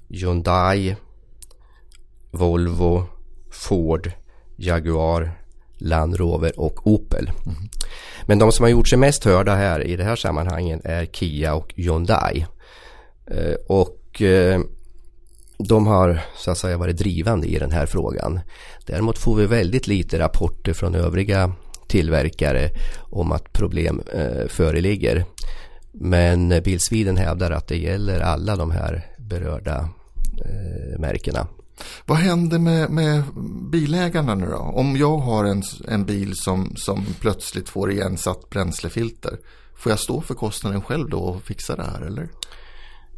Hyundai, 0.09 0.95
Volvo, 2.31 3.03
Ford, 3.51 4.11
Jaguar, 4.55 5.38
Land 5.79 6.15
Rover 6.15 6.59
och 6.59 6.88
Opel. 6.88 7.31
Mm. 7.45 7.57
Men 8.25 8.39
de 8.39 8.51
som 8.51 8.63
har 8.63 8.69
gjort 8.69 8.88
sig 8.88 8.98
mest 8.98 9.24
hörda 9.24 9.55
här 9.55 9.88
i 9.88 9.95
det 9.95 10.03
här 10.03 10.15
sammanhanget 10.15 10.81
är 10.83 11.05
Kia 11.05 11.53
och 11.53 11.74
Hyundai. 11.75 12.45
Eh, 13.25 13.55
och 13.67 14.21
eh, 14.21 14.59
de 15.57 15.88
har 15.88 16.21
så 16.38 16.51
att 16.51 16.57
säga 16.57 16.77
varit 16.77 16.98
drivande 16.98 17.48
i 17.48 17.59
den 17.59 17.71
här 17.71 17.86
frågan. 17.86 18.39
Däremot 18.86 19.17
får 19.17 19.36
vi 19.36 19.45
väldigt 19.45 19.88
lite 19.88 20.19
rapporter 20.19 20.74
från 20.74 20.95
övriga 20.95 21.51
tillverkare 21.88 22.69
om 23.00 23.31
att 23.31 23.53
problem 23.53 24.01
eh, 24.13 24.48
föreligger. 24.48 25.25
Men 25.91 26.62
Bilsviden 26.63 27.17
hävdar 27.17 27.51
att 27.51 27.67
det 27.67 27.77
gäller 27.77 28.19
alla 28.19 28.55
de 28.55 28.71
här 28.71 29.05
berörda 29.17 29.89
eh, 30.45 31.00
märkena. 31.00 31.48
Vad 32.05 32.17
händer 32.17 32.59
med, 32.59 32.89
med, 32.89 33.24
bilägarna 33.71 34.36
nu 34.36 34.45
då? 34.45 34.57
Om 34.57 34.98
jag 34.98 35.17
har 35.17 35.45
en, 35.45 35.63
en 35.88 36.05
bil 36.05 36.36
som, 36.36 36.74
som 36.75 37.05
plötsligt 37.19 37.69
får 37.69 37.91
igensatt 37.91 38.50
bränslefilter. 38.50 39.38
Får 39.75 39.91
jag 39.91 40.00
stå 40.00 40.21
för 40.21 40.33
kostnaden 40.33 40.81
själv 40.81 41.09
då 41.09 41.19
och 41.19 41.43
fixa 41.43 41.75
det 41.75 41.83
här 41.83 42.01
eller? 42.01 42.29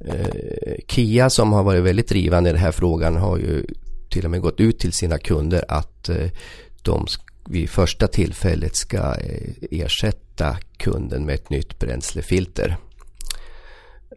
Eh, 0.05 0.75
Kia 0.87 1.29
som 1.29 1.53
har 1.53 1.63
varit 1.63 1.83
väldigt 1.83 2.09
drivande 2.09 2.49
i 2.49 2.53
den 2.53 2.61
här 2.61 2.71
frågan 2.71 3.15
har 3.15 3.37
ju 3.37 3.65
till 4.09 4.25
och 4.25 4.31
med 4.31 4.41
gått 4.41 4.59
ut 4.59 4.79
till 4.79 4.93
sina 4.93 5.17
kunder 5.17 5.65
att 5.67 6.09
eh, 6.09 6.29
de 6.81 7.07
vid 7.45 7.69
första 7.69 8.07
tillfället 8.07 8.75
ska 8.75 8.97
eh, 8.97 9.53
ersätta 9.71 10.57
kunden 10.77 11.25
med 11.25 11.35
ett 11.35 11.49
nytt 11.49 11.79
bränslefilter. 11.79 12.77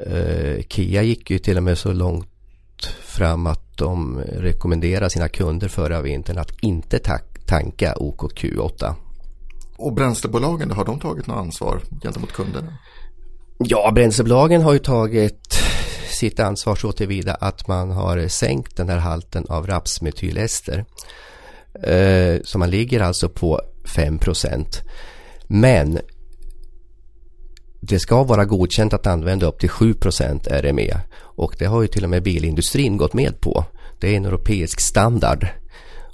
Eh, 0.01 0.63
Kia 0.69 1.03
gick 1.03 1.31
ju 1.31 1.39
till 1.39 1.57
och 1.57 1.63
med 1.63 1.79
så 1.79 1.93
långt 1.93 2.34
fram 3.05 3.47
att 3.47 3.77
de 3.77 4.21
rekommenderar 4.21 5.09
sina 5.09 5.29
kunder 5.29 5.69
förra 5.69 6.03
vintern 6.03 6.39
att 6.39 6.53
inte 6.61 6.99
tanka 7.47 7.95
OKQ8. 7.95 8.95
Och 9.77 9.93
bränslebolagen, 9.93 10.71
har 10.71 10.85
de 10.85 11.01
tagit 11.01 11.27
något 11.27 11.37
ansvar 11.37 11.81
gentemot 12.03 12.33
kunderna? 12.33 12.79
Ja, 13.59 13.93
bränslebolagen 13.95 14.63
har 14.63 14.73
ju 14.73 14.79
tagit 14.79 15.61
sitt 16.11 16.41
ansvar 16.41 16.77
så 16.77 16.93
tillvida 16.93 17.35
att 17.35 17.69
man 17.69 17.91
har 17.91 18.29
sänkt 18.29 18.77
den 18.77 18.89
här 18.89 18.99
halten 18.99 19.47
av 19.49 19.67
rapsmetylester. 19.67 20.85
Eh, 21.83 22.41
så 22.45 22.59
man 22.59 22.71
ligger 22.71 23.01
alltså 23.01 23.29
på 23.29 23.61
5% 23.85 24.83
Men 25.47 25.99
det 27.89 27.99
ska 27.99 28.23
vara 28.23 28.45
godkänt 28.45 28.93
att 28.93 29.07
använda 29.07 29.47
upp 29.47 29.59
till 29.59 29.69
7% 29.69 30.49
RME 30.63 31.01
och 31.17 31.57
det 31.59 31.65
har 31.65 31.83
ju 31.83 31.89
till 31.89 32.05
och 32.05 32.11
med 32.11 32.23
bilindustrin 32.23 32.97
gått 32.97 33.15
med 33.15 33.41
på. 33.41 33.65
Det 34.01 34.13
är 34.13 34.17
en 34.17 34.25
europeisk 34.25 34.81
standard. 34.81 35.47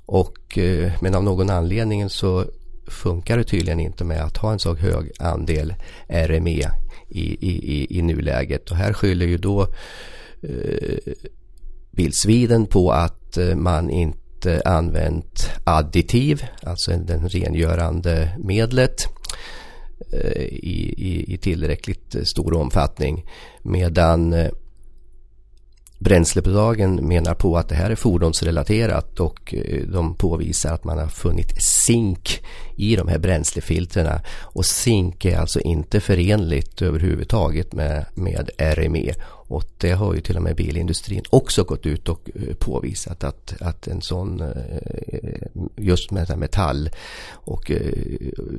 Och 0.07 0.59
eh, 0.59 0.93
men 1.01 1.15
av 1.15 1.25
någon 1.25 1.51
anledning 1.51 2.11
så 2.11 2.45
funkar 2.87 3.39
det 3.39 3.45
tydligen 3.45 3.81
inte 3.81 4.05
med 4.05 4.25
att 4.25 4.37
ha 4.37 4.53
en 4.53 4.59
så 4.59 4.75
hög 4.75 5.11
andel 5.19 5.75
RME 6.09 6.71
i, 7.09 7.49
i, 7.49 7.77
i, 7.77 7.99
i 7.99 8.03
nuläget. 8.03 8.71
Och 8.71 8.77
här 8.77 8.93
skyller 8.93 9.27
ju 9.27 9.37
då 9.37 9.63
eh, 10.43 11.13
Bilsviden 11.91 12.67
på 12.67 12.93
att 12.93 13.37
eh, 13.37 13.55
man 13.55 13.91
inte 13.91 14.63
använt 14.65 15.51
additiv, 15.65 16.45
alltså 16.63 16.91
det 16.91 17.17
rengörande 17.17 18.37
medlet. 18.39 19.20
Eh, 20.13 20.43
i, 20.43 20.95
i, 20.97 21.35
i 21.35 21.39
tillräckligt 21.39 22.17
stor 22.25 22.55
omfattning. 22.55 23.27
Medan 23.63 24.33
eh, 24.33 24.51
Bränslebolagen 25.99 26.95
menar 26.95 27.35
på 27.35 27.57
att 27.57 27.69
det 27.69 27.75
här 27.75 27.91
är 27.91 27.95
fordonsrelaterat 27.95 29.21
och 29.21 29.55
eh, 29.55 29.87
de 29.87 30.15
påvisar 30.15 30.75
att 30.75 30.85
man 30.85 30.99
har 30.99 31.07
funnit 31.07 31.63
zink 31.63 32.43
i 32.81 32.97
de 32.97 33.09
här 33.09 33.19
bränslefiltrerna. 33.19 34.21
Och 34.41 34.67
zink 34.67 35.25
är 35.25 35.39
alltså 35.39 35.61
inte 35.61 36.01
förenligt 36.01 36.83
överhuvudtaget 36.83 37.73
med, 37.73 38.07
med 38.15 38.51
RME 38.59 39.15
Och 39.25 39.65
det 39.79 39.93
har 39.93 40.15
ju 40.15 40.21
till 40.21 40.37
och 40.37 40.43
med 40.43 40.57
bilindustrin 40.57 41.23
också 41.31 41.65
gått 41.65 41.87
ut 41.87 42.09
och 42.09 42.31
eh, 42.35 42.55
påvisat 42.55 43.25
att, 43.25 43.55
att 43.61 43.87
en 43.87 44.03
sån 44.03 44.41
eh, 44.41 44.49
just 45.77 46.11
med 46.11 46.39
metall 46.39 46.91
och 47.33 47.71
eh, 47.71 47.93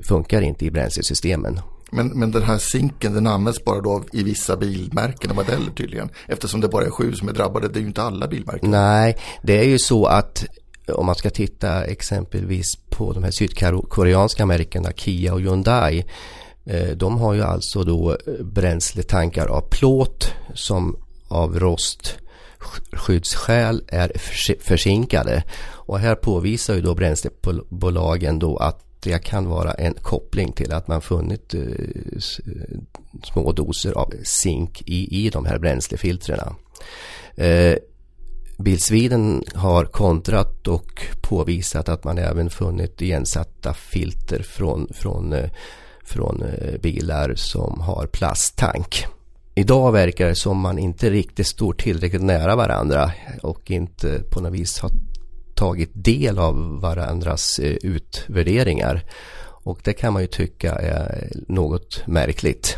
funkar 0.04 0.42
inte 0.42 0.66
i 0.66 0.72
bränslesystemen. 0.72 1.60
Men, 1.92 2.08
men 2.08 2.32
den 2.32 2.44
här 2.44 2.58
zinken 2.58 3.14
den 3.14 3.28
används 3.28 3.64
bara 3.64 3.82
då 3.82 4.04
i 4.12 4.24
vissa 4.24 4.58
bilmärken 4.58 5.30
och 5.30 5.36
modeller 5.36 5.72
tydligen. 5.72 6.10
Eftersom 6.28 6.62
det 6.62 6.68
bara 6.68 6.86
är 6.86 6.90
sju 6.90 7.14
som 7.14 7.30
är 7.30 7.34
drabbade, 7.34 7.68
det 7.68 7.80
är 7.80 7.82
ju 7.82 7.88
inte 7.88 8.04
alla 8.04 8.28
bilmärken. 8.28 8.72
Nej, 8.72 9.18
det 9.44 9.60
är 9.60 9.64
ju 9.64 9.80
så 9.80 10.06
att 10.06 10.46
om 10.92 11.06
man 11.06 11.16
ska 11.16 11.30
titta 11.30 11.84
exempelvis 11.84 12.76
på 12.90 13.14
de 13.14 13.24
här 13.24 13.32
sydkoreanska 13.32 14.46
märkena 14.46 14.92
Kia 14.92 15.34
och 15.34 15.42
Hyundai. 15.42 16.06
Eh, 16.66 16.90
de 16.90 17.18
har 17.18 17.34
ju 17.34 17.42
alltså 17.42 17.84
då 17.84 18.12
eh, 18.12 18.18
bränsletankar 18.44 19.48
av 19.48 19.62
plåt 19.62 20.34
som 20.54 20.98
av 21.28 21.60
rostskyddsskäl 21.60 23.84
är 23.88 24.12
försinkade. 24.60 25.44
Och 25.70 26.00
här 26.00 26.16
påvisar 26.16 26.76
ju 26.76 26.82
då 26.82 26.96
bränslebolagen 26.96 28.40
då 28.40 28.58
att 28.58 28.86
det 29.00 29.24
kan 29.24 29.46
vara 29.46 29.72
en 29.72 29.94
koppling 29.94 30.52
till 30.52 30.74
att 30.74 30.88
man 30.88 31.02
funnit 31.02 31.54
eh, 31.54 31.62
små 33.24 33.52
doser 33.52 33.92
av 33.92 34.14
zink 34.24 34.82
i, 34.86 35.26
i 35.26 35.30
de 35.30 35.46
här 35.46 35.60
bränslefiltrerna. 35.60 36.56
Bilsviden 38.62 39.44
har 39.56 39.86
kontrat 39.86 40.68
och 40.68 41.06
påvisat 41.22 41.90
att 41.90 42.04
man 42.04 42.18
även 42.18 42.50
funnit 42.50 43.02
igensatta 43.02 43.74
filter 43.74 44.44
från, 44.44 44.88
från, 44.94 45.34
eh, 45.34 45.50
från 46.04 46.44
eh, 46.44 46.80
bilar 46.82 47.36
som 47.36 47.80
har 47.80 48.08
plasttank. 48.08 49.06
Idag 49.56 49.92
verkar 49.92 50.28
det 50.28 50.36
som 50.36 50.58
man 50.58 50.80
inte 50.80 51.10
riktigt 51.10 51.48
står 51.48 51.74
tillräckligt 51.74 52.22
nära 52.22 52.56
varandra 52.56 53.12
och 53.42 53.72
inte 53.72 54.24
på 54.32 54.42
något 54.42 54.54
vis 54.54 54.80
har 54.80 54.92
tagit 55.56 55.92
del 55.94 56.40
av 56.40 56.82
varandras 56.82 57.60
eh, 57.60 57.76
utvärderingar. 57.82 59.04
Och 59.64 59.80
det 59.84 59.94
kan 59.94 60.14
man 60.14 60.22
ju 60.22 60.28
tycka 60.28 60.76
är 60.76 61.30
något 61.48 62.08
märkligt. 62.08 62.78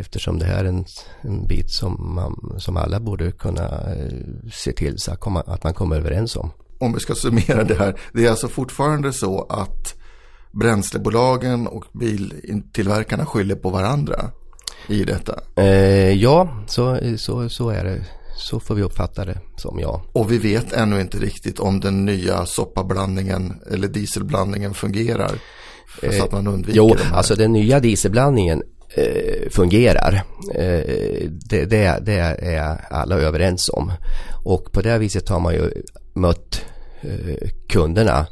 Eftersom 0.00 0.38
det 0.38 0.44
här 0.44 0.64
är 0.64 0.68
en, 0.68 0.84
en 1.20 1.46
bit 1.46 1.70
som, 1.70 2.14
man, 2.14 2.60
som 2.60 2.76
alla 2.76 3.00
borde 3.00 3.32
kunna 3.32 3.66
eh, 3.66 4.12
se 4.52 4.72
till 4.72 4.98
så 4.98 5.12
att, 5.12 5.20
komma, 5.20 5.40
att 5.40 5.64
man 5.64 5.74
kommer 5.74 5.96
överens 5.96 6.36
om. 6.36 6.50
Om 6.78 6.92
vi 6.92 7.00
ska 7.00 7.14
summera 7.14 7.64
det 7.64 7.74
här. 7.74 8.00
Det 8.12 8.26
är 8.26 8.30
alltså 8.30 8.48
fortfarande 8.48 9.12
så 9.12 9.46
att 9.48 9.94
bränslebolagen 10.52 11.66
och 11.66 11.84
biltillverkarna 11.92 13.26
skyller 13.26 13.54
på 13.54 13.70
varandra 13.70 14.30
i 14.88 15.04
detta? 15.04 15.40
Eh, 15.56 16.12
ja, 16.12 16.48
så, 16.66 17.00
så, 17.16 17.48
så 17.48 17.70
är 17.70 17.84
det. 17.84 18.04
Så 18.36 18.60
får 18.60 18.74
vi 18.74 18.82
uppfatta 18.82 19.24
det 19.24 19.38
som 19.56 19.78
ja. 19.78 20.02
Och 20.12 20.32
vi 20.32 20.38
vet 20.38 20.72
ännu 20.72 21.00
inte 21.00 21.18
riktigt 21.18 21.60
om 21.60 21.80
den 21.80 22.04
nya 22.04 22.46
soppablandningen 22.46 23.60
eller 23.70 23.88
dieselblandningen 23.88 24.74
fungerar. 24.74 25.32
Eh, 26.02 26.12
så 26.12 26.24
att 26.24 26.32
man 26.32 26.46
undviker 26.46 26.76
jo, 26.76 26.96
alltså 27.12 27.34
den 27.34 27.52
nya 27.52 27.80
dieselblandningen 27.80 28.58
eh, 28.58 28.64
Eh, 28.94 29.50
fungerar. 29.50 30.22
Eh, 30.54 31.30
det, 31.30 31.64
det, 31.64 31.98
det, 32.02 32.18
är 32.42 32.84
alla 32.90 33.16
överens 33.16 33.70
om. 33.72 33.92
Och 34.44 34.72
på 34.72 34.82
det 34.82 34.98
viset 34.98 35.28
har 35.28 35.40
man 35.40 35.54
ju 35.54 35.70
mött 36.14 36.64
eh, 37.00 37.48
kunderna. 37.68 38.26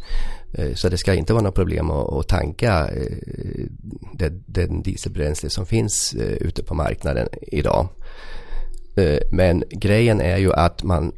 Eh, 0.54 0.74
så 0.74 0.88
det 0.88 0.98
ska 0.98 1.14
inte 1.14 1.32
vara 1.32 1.42
något 1.42 1.54
problem 1.54 1.90
att, 1.90 2.28
tanka 2.28 2.88
eh, 2.88 4.30
den 4.46 4.82
dieselbränsle 4.82 5.50
som 5.50 5.66
finns 5.66 6.14
eh, 6.14 6.32
ute 6.32 6.62
på 6.62 6.74
marknaden 6.74 7.28
idag. 7.42 7.88
Eh, 8.96 9.18
men 9.30 9.64
grejen 9.70 10.20
är 10.20 10.36
ju 10.36 10.52
att 10.52 10.82
man 10.82 11.12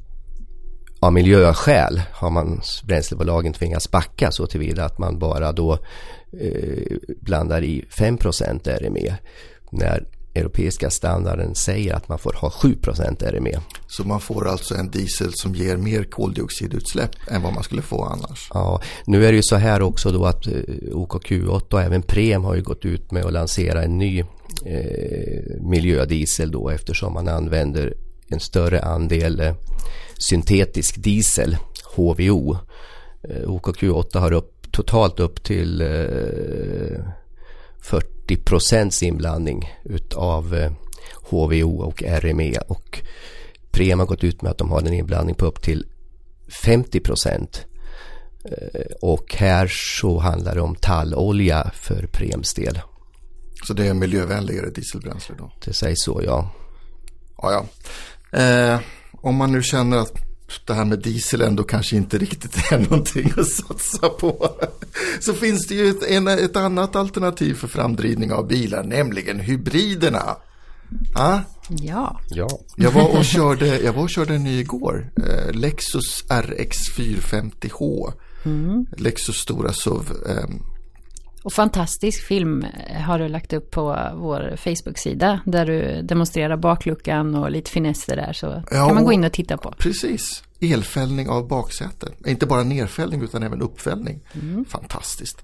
av 1.00 1.12
miljöskäl 1.12 2.02
har 2.12 2.30
man 2.30 2.60
bränslebolagen 2.84 3.52
tvingats 3.52 3.90
backa 3.90 4.30
så 4.30 4.46
tillvida 4.46 4.84
att 4.84 4.98
man 4.98 5.18
bara 5.18 5.52
då 5.52 5.78
blandar 7.20 7.64
i 7.64 7.84
5% 7.90 8.68
RME. 8.68 9.16
När 9.72 10.06
europeiska 10.34 10.90
standarden 10.90 11.54
säger 11.54 11.94
att 11.94 12.08
man 12.08 12.18
får 12.18 12.32
ha 12.32 12.48
7% 12.48 13.30
RME. 13.30 13.60
Så 13.86 14.04
man 14.04 14.20
får 14.20 14.48
alltså 14.48 14.74
en 14.74 14.90
diesel 14.90 15.32
som 15.34 15.54
ger 15.54 15.76
mer 15.76 16.04
koldioxidutsläpp 16.04 17.10
än 17.28 17.42
vad 17.42 17.54
man 17.54 17.62
skulle 17.62 17.82
få 17.82 18.04
annars? 18.04 18.50
Ja, 18.54 18.82
nu 19.06 19.26
är 19.26 19.32
det 19.32 19.36
ju 19.36 19.42
så 19.42 19.56
här 19.56 19.82
också 19.82 20.10
då 20.10 20.24
att 20.24 20.46
eh, 20.46 20.52
OKQ8 20.92 21.72
och 21.72 21.82
även 21.82 22.02
Prem 22.02 22.44
har 22.44 22.54
ju 22.54 22.62
gått 22.62 22.84
ut 22.84 23.12
med 23.12 23.24
att 23.24 23.32
lansera 23.32 23.82
en 23.82 23.98
ny 23.98 24.20
eh, 24.66 25.60
miljödiesel 25.60 26.50
då 26.50 26.68
eftersom 26.70 27.12
man 27.12 27.28
använder 27.28 27.94
en 28.28 28.40
större 28.40 28.82
andel 28.82 29.40
eh, 29.40 29.54
syntetisk 30.18 31.02
diesel, 31.02 31.56
HVO. 31.96 32.56
Eh, 33.22 33.46
OKQ8 33.46 34.18
har 34.18 34.32
upp, 34.32 34.59
totalt 34.72 35.20
upp 35.20 35.42
till 35.42 35.80
eh, 35.80 37.04
40 37.82 38.36
procents 38.36 39.02
inblandning 39.02 39.72
utav 39.84 40.70
HVO 41.30 41.82
eh, 41.82 41.88
och 41.88 42.02
RME 42.02 42.58
och 42.68 43.00
Prem 43.70 43.98
har 43.98 44.06
gått 44.06 44.24
ut 44.24 44.42
med 44.42 44.50
att 44.50 44.58
de 44.58 44.70
har 44.70 44.80
en 44.80 44.92
inblandning 44.92 45.34
på 45.34 45.46
upp 45.46 45.62
till 45.62 45.86
50 46.62 47.00
procent. 47.00 47.66
Eh, 48.44 48.80
och 49.02 49.34
här 49.34 49.70
så 49.70 50.18
handlar 50.18 50.54
det 50.54 50.60
om 50.60 50.74
tallolja 50.74 51.70
för 51.74 52.06
Prems 52.06 52.54
del. 52.54 52.80
Så 53.66 53.74
det 53.74 53.86
är 53.86 53.94
miljövänligare 53.94 54.70
dieselbränsle 54.70 55.34
då? 55.38 55.52
Det 55.64 55.72
sägs 55.72 56.04
så 56.04 56.20
ja. 56.24 56.50
Ja, 57.42 57.52
ja. 57.52 58.38
Eh, 58.38 58.80
om 59.12 59.36
man 59.36 59.52
nu 59.52 59.62
känner 59.62 59.96
att 59.96 60.29
det 60.66 60.74
här 60.74 60.84
med 60.84 60.98
diesel 60.98 61.40
ändå 61.40 61.62
kanske 61.62 61.96
inte 61.96 62.18
riktigt 62.18 62.72
är 62.72 62.78
någonting 62.90 63.32
att 63.36 63.48
satsa 63.48 64.08
på. 64.08 64.50
Så 65.20 65.32
finns 65.32 65.66
det 65.66 65.74
ju 65.74 65.88
ett, 65.88 66.02
en, 66.02 66.28
ett 66.28 66.56
annat 66.56 66.96
alternativ 66.96 67.54
för 67.54 67.68
framdrivning 67.68 68.32
av 68.32 68.46
bilar, 68.46 68.84
nämligen 68.84 69.40
hybriderna. 69.40 70.36
Ah? 71.14 71.38
Ja. 71.68 72.20
ja. 72.30 72.48
Jag 72.76 72.90
var 72.90 73.18
och 73.18 73.24
körde, 73.24 73.80
jag 73.80 73.92
var 73.92 74.02
och 74.02 74.10
körde 74.10 74.34
en 74.34 74.44
ny 74.44 74.60
igår. 74.60 75.10
Eh, 75.16 75.52
Lexus 75.54 76.24
RX 76.28 76.76
450H. 76.96 78.12
Mm. 78.44 78.86
Lexus 78.96 79.36
stora 79.36 79.72
SUV. 79.72 80.12
Eh, 80.28 80.44
och 81.42 81.52
fantastisk 81.52 82.26
film 82.26 82.64
eh, 82.64 83.00
har 83.00 83.18
du 83.18 83.28
lagt 83.28 83.52
upp 83.52 83.70
på 83.70 84.10
vår 84.14 84.56
Facebook-sida 84.56 85.40
där 85.46 85.66
du 85.66 86.02
demonstrerar 86.02 86.56
bakluckan 86.56 87.34
och 87.34 87.50
lite 87.50 87.70
finesser 87.70 88.16
där 88.16 88.32
så 88.32 88.46
ja, 88.70 88.86
kan 88.86 88.94
man 88.94 89.04
gå 89.04 89.12
in 89.12 89.24
och 89.24 89.32
titta 89.32 89.56
på. 89.56 89.74
Precis, 89.78 90.42
elfällning 90.60 91.28
av 91.28 91.48
baksätet. 91.48 92.26
Inte 92.26 92.46
bara 92.46 92.62
nerfällning 92.62 93.22
utan 93.22 93.42
även 93.42 93.62
uppfällning. 93.62 94.20
Mm. 94.42 94.64
Fantastiskt. 94.64 95.42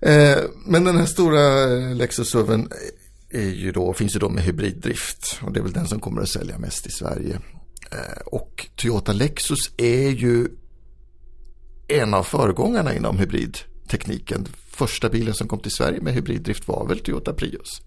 Eh, 0.00 0.38
men 0.66 0.84
den 0.84 0.96
här 0.96 1.06
stora 1.06 1.66
Lexus 1.94 2.30
SUVen 2.30 2.68
är 3.30 3.50
ju 3.50 3.72
då, 3.72 3.92
finns 3.92 4.14
ju 4.14 4.18
då 4.18 4.28
med 4.28 4.44
hybriddrift 4.44 5.38
och 5.42 5.52
det 5.52 5.60
är 5.60 5.62
väl 5.62 5.72
den 5.72 5.86
som 5.86 6.00
kommer 6.00 6.22
att 6.22 6.28
sälja 6.28 6.58
mest 6.58 6.86
i 6.86 6.90
Sverige. 6.90 7.38
Eh, 7.90 8.26
och 8.26 8.66
Toyota 8.76 9.12
Lexus 9.12 9.70
är 9.76 10.10
ju 10.10 10.48
en 11.88 12.14
av 12.14 12.22
föregångarna 12.22 12.94
inom 12.94 13.18
hybridtekniken 13.18 14.46
första 14.76 15.08
bilen 15.08 15.34
som 15.34 15.48
kom 15.48 15.58
till 15.58 15.70
Sverige 15.70 16.00
med 16.00 16.14
hybriddrift 16.14 16.68
var 16.68 16.88
väl 16.88 16.98
Toyota 16.98 17.32
Prius. 17.32 17.82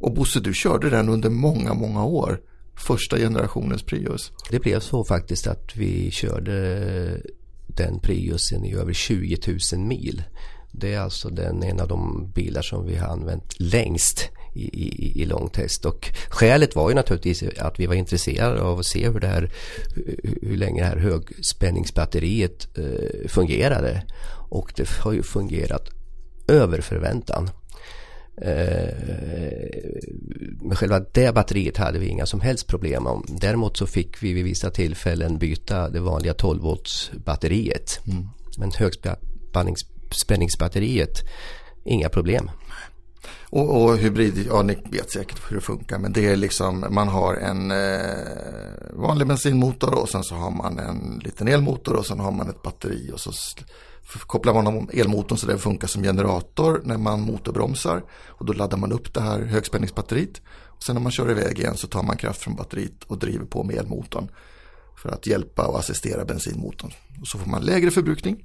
Och 0.00 0.14
Bosse, 0.14 0.40
du 0.40 0.54
körde 0.54 0.90
den 0.90 1.08
under 1.08 1.30
många, 1.30 1.74
många 1.74 2.04
år. 2.04 2.40
Första 2.76 3.16
generationens 3.16 3.82
Prius. 3.82 4.32
Det 4.50 4.58
blev 4.58 4.80
så 4.80 5.04
faktiskt 5.04 5.46
att 5.46 5.76
vi 5.76 6.10
körde 6.10 7.20
den 7.66 8.00
Priusen 8.00 8.64
i 8.64 8.74
över 8.74 8.92
20 8.92 9.38
000 9.72 9.80
mil. 9.80 10.22
Det 10.72 10.94
är 10.94 11.00
alltså 11.00 11.28
den, 11.28 11.62
en 11.62 11.80
av 11.80 11.88
de 11.88 12.30
bilar 12.34 12.62
som 12.62 12.86
vi 12.86 12.96
har 12.96 13.08
använt 13.08 13.60
längst 13.60 14.30
i, 14.54 14.62
i, 14.62 15.22
i 15.22 15.24
långtest. 15.24 15.84
Och 15.84 16.10
skälet 16.28 16.76
var 16.76 16.88
ju 16.88 16.94
naturligtvis 16.94 17.44
att 17.58 17.80
vi 17.80 17.86
var 17.86 17.94
intresserade 17.94 18.62
av 18.62 18.78
att 18.78 18.86
se 18.86 19.08
hur, 19.08 19.20
det 19.20 19.26
här, 19.26 19.52
hur 20.42 20.56
länge 20.56 20.82
det 20.82 20.86
här 20.86 20.96
högspänningsbatteriet 20.96 22.78
eh, 22.78 23.28
fungerade. 23.28 24.02
Och 24.48 24.72
det 24.76 24.88
har 24.88 25.12
ju 25.12 25.22
fungerat 25.22 25.90
över 26.48 26.80
förväntan. 26.80 27.50
Eh, 28.36 28.94
med 30.60 30.78
själva 30.78 31.00
det 31.12 31.34
batteriet 31.34 31.76
hade 31.76 31.98
vi 31.98 32.06
inga 32.06 32.26
som 32.26 32.40
helst 32.40 32.66
problem 32.66 33.06
om. 33.06 33.24
Däremot 33.28 33.76
så 33.76 33.86
fick 33.86 34.22
vi 34.22 34.32
vid 34.32 34.44
vissa 34.44 34.70
tillfällen 34.70 35.38
byta 35.38 35.88
det 35.88 36.00
vanliga 36.00 36.34
12 36.34 36.62
volts 36.62 37.10
batteriet. 37.24 38.00
Mm. 38.06 38.28
Men 38.58 38.72
högspänningsbatteriet, 38.72 41.22
inga 41.84 42.08
problem. 42.08 42.50
Och, 43.54 43.82
och, 43.82 43.98
hybrid, 43.98 44.46
ja 44.48 44.62
ni 44.62 44.78
vet 44.90 45.10
säkert 45.10 45.50
hur 45.50 45.56
det 45.56 45.62
funkar 45.62 45.98
men 45.98 46.12
det 46.12 46.26
är 46.26 46.36
liksom 46.36 46.86
man 46.90 47.08
har 47.08 47.34
en 47.34 47.70
eh, 47.70 48.92
vanlig 48.92 49.28
bensinmotor 49.28 49.94
och 49.94 50.08
sen 50.08 50.24
så 50.24 50.34
har 50.34 50.50
man 50.50 50.78
en 50.78 51.20
liten 51.24 51.48
elmotor 51.48 51.96
och 51.96 52.06
sen 52.06 52.20
har 52.20 52.32
man 52.32 52.48
ett 52.48 52.62
batteri 52.62 53.10
och 53.12 53.20
så 53.20 53.32
kopplar 54.26 54.54
man 54.54 54.66
om 54.66 54.90
elmotorn 54.92 55.38
så 55.38 55.46
det 55.46 55.58
funkar 55.58 55.88
som 55.88 56.02
generator 56.02 56.80
när 56.84 56.98
man 56.98 57.20
motorbromsar. 57.20 58.02
Och 58.28 58.46
då 58.46 58.52
laddar 58.52 58.78
man 58.78 58.92
upp 58.92 59.14
det 59.14 59.20
här 59.20 59.40
högspänningsbatteriet. 59.40 60.42
Och 60.46 60.82
sen 60.82 60.94
när 60.94 61.02
man 61.02 61.12
kör 61.12 61.30
iväg 61.30 61.58
igen 61.58 61.76
så 61.76 61.86
tar 61.86 62.02
man 62.02 62.16
kraft 62.16 62.42
från 62.42 62.56
batteriet 62.56 63.04
och 63.06 63.18
driver 63.18 63.46
på 63.46 63.64
med 63.64 63.76
elmotorn. 63.76 64.28
För 64.96 65.08
att 65.08 65.26
hjälpa 65.26 65.66
och 65.66 65.78
assistera 65.78 66.24
bensinmotorn. 66.24 66.90
Och 67.20 67.26
så 67.26 67.38
får 67.38 67.50
man 67.50 67.62
lägre 67.62 67.90
förbrukning. 67.90 68.44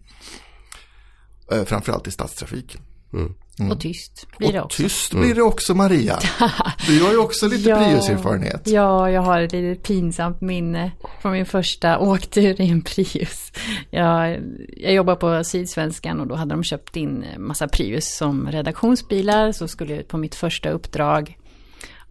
Eh, 1.51 1.63
framförallt 1.63 2.07
i 2.07 2.11
stadstrafik. 2.11 2.77
Mm. 3.13 3.33
Mm. 3.59 3.71
Och 3.71 3.79
tyst 3.79 4.27
blir 4.37 4.53
det 4.53 4.61
också. 4.61 4.83
Och 4.83 4.89
tyst 4.89 5.13
blir 5.13 5.35
det 5.35 5.41
också 5.41 5.73
Maria. 5.73 6.19
Du 6.87 7.03
har 7.03 7.11
ju 7.11 7.17
också 7.17 7.47
lite 7.47 7.69
ja, 7.69 7.77
Prius-erfarenhet. 7.77 8.61
Ja, 8.65 9.09
jag 9.09 9.21
har 9.21 9.41
ett 9.41 9.51
lite 9.51 9.81
pinsamt 9.81 10.41
minne 10.41 10.91
från 11.21 11.31
min 11.31 11.45
första 11.45 11.99
åktur 11.99 12.61
i 12.61 12.69
en 12.69 12.81
Prius. 12.81 13.51
Jag, 13.89 14.39
jag 14.77 14.93
jobbar 14.93 15.15
på 15.15 15.43
Sydsvenskan 15.43 16.19
och 16.19 16.27
då 16.27 16.35
hade 16.35 16.53
de 16.55 16.63
köpt 16.63 16.95
in 16.95 17.25
massa 17.37 17.67
Prius 17.67 18.17
som 18.17 18.51
redaktionsbilar. 18.51 19.51
Så 19.51 19.67
skulle 19.67 19.95
jag 19.95 20.07
på 20.07 20.17
mitt 20.17 20.35
första 20.35 20.69
uppdrag 20.69 21.37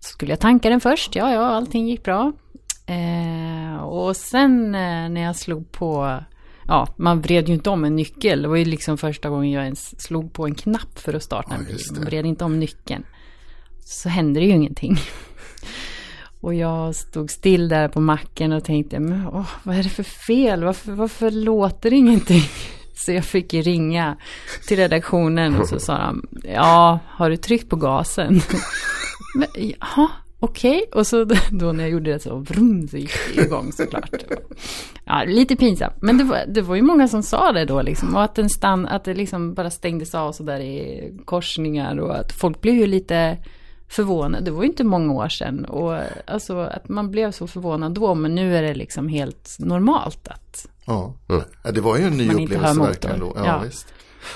så 0.01 0.09
skulle 0.09 0.33
jag 0.33 0.41
tanka 0.41 0.71
den 0.71 0.81
först. 0.81 1.17
Ja, 1.17 1.33
ja, 1.33 1.47
allting 1.47 1.89
gick 1.89 2.03
bra. 2.03 2.33
Eh, 2.87 3.83
och 3.83 4.17
sen 4.17 4.75
eh, 4.75 5.09
när 5.09 5.21
jag 5.21 5.37
slog 5.37 5.73
på 5.73 6.21
ja, 6.68 6.88
man 6.96 7.20
vred 7.20 7.48
ju 7.48 7.54
inte 7.54 7.70
om 7.70 7.85
en 7.85 7.96
nyckel. 7.96 8.42
Det 8.42 8.48
var 8.48 8.57
ju 8.57 8.64
liksom 8.64 8.98
första 8.98 9.28
gången 9.28 9.50
jag 9.50 9.64
ens 9.64 10.00
slog 10.00 10.33
på 10.33 10.46
en 10.46 10.54
knapp 10.54 10.98
för 10.98 11.14
att 11.14 11.22
starta 11.22 11.54
en 11.54 11.64
bil. 11.64 11.81
Man 11.94 12.04
vred 12.04 12.26
inte 12.26 12.44
om 12.44 12.61
nyckeln. 12.61 13.04
Så 13.85 14.09
hände 14.09 14.40
det 14.40 14.46
ju 14.46 14.52
ingenting. 14.52 14.96
Och 16.40 16.54
jag 16.54 16.94
stod 16.94 17.31
still 17.31 17.68
där 17.68 17.88
på 17.88 18.00
macken 18.00 18.52
och 18.52 18.64
tänkte, 18.64 19.00
men 19.00 19.26
åh, 19.26 19.50
vad 19.62 19.76
är 19.76 19.83
det 19.83 19.88
för 19.88 20.02
fel? 20.02 20.64
Varför, 20.64 20.92
varför 20.92 21.31
låter 21.31 21.90
det 21.90 21.96
ingenting? 21.96 22.42
Så 22.94 23.12
jag 23.12 23.24
fick 23.24 23.54
ringa 23.54 24.16
till 24.66 24.76
redaktionen 24.76 25.57
och 25.57 25.68
så 25.68 25.78
sa 25.78 25.98
de, 25.98 26.26
ja, 26.44 26.98
har 27.07 27.31
du 27.31 27.37
tryckt 27.37 27.68
på 27.68 27.76
gasen? 27.76 28.40
men, 29.35 29.48
jaha, 29.54 30.09
okej. 30.38 30.85
Okay. 30.88 31.01
Och 31.01 31.07
så 31.07 31.24
då 31.51 31.72
när 31.72 31.85
jag 31.85 31.90
gjorde 31.90 32.12
det 32.12 32.18
så, 32.18 32.37
vrum, 32.37 32.88
så 32.88 32.96
gick 32.96 33.11
det 33.35 33.42
igång 33.42 33.72
såklart. 33.72 34.24
Ja, 35.05 35.24
lite 35.27 35.57
pinsamt. 35.57 35.94
Men 36.03 36.18
det 36.18 36.24
var, 36.24 36.44
det 36.48 36.62
var 36.62 36.77
ju 36.77 36.83
många 36.83 37.09
som 37.09 37.22
sa 37.22 37.53
det 37.53 37.64
då 37.64 37.83
liksom. 37.83 38.14
Och 38.14 38.22
att, 38.22 38.35
den 38.35 38.51
stann, 38.51 38.87
att 38.87 39.05
det 39.05 39.14
liksom 39.14 39.55
bara 39.55 39.70
stängdes 39.70 40.14
av 40.14 40.33
så 40.33 40.42
där 40.42 40.61
i 40.61 41.12
korsningar. 41.24 41.98
Och 41.98 42.18
att 42.18 42.33
folk 42.33 42.61
blev 42.61 42.74
ju 42.74 42.87
lite 42.87 43.38
förvånade. 43.88 44.44
Det 44.44 44.51
var 44.51 44.62
ju 44.62 44.68
inte 44.68 44.85
många 44.85 45.12
år 45.12 45.29
sedan. 45.29 45.64
Och 45.64 46.01
alltså 46.27 46.59
att 46.59 46.88
man 46.88 47.11
blev 47.11 47.33
så 47.33 47.46
förvånad 47.46 47.94
då. 47.94 48.14
Men 48.14 48.35
nu 48.35 48.57
är 48.57 48.62
det 48.62 48.74
liksom 48.74 49.09
helt 49.09 49.57
normalt 49.59 50.29
att. 50.29 50.68
Ja, 50.87 51.14
mm. 51.29 51.42
det 51.74 51.81
var 51.81 51.98
ju 51.98 52.05
en 52.05 52.16
ny 52.16 52.29
upplevelse 52.29 52.81
verkligen 52.81 53.20
då. 53.20 53.33
Ja, 53.37 53.44
ja. 53.44 53.70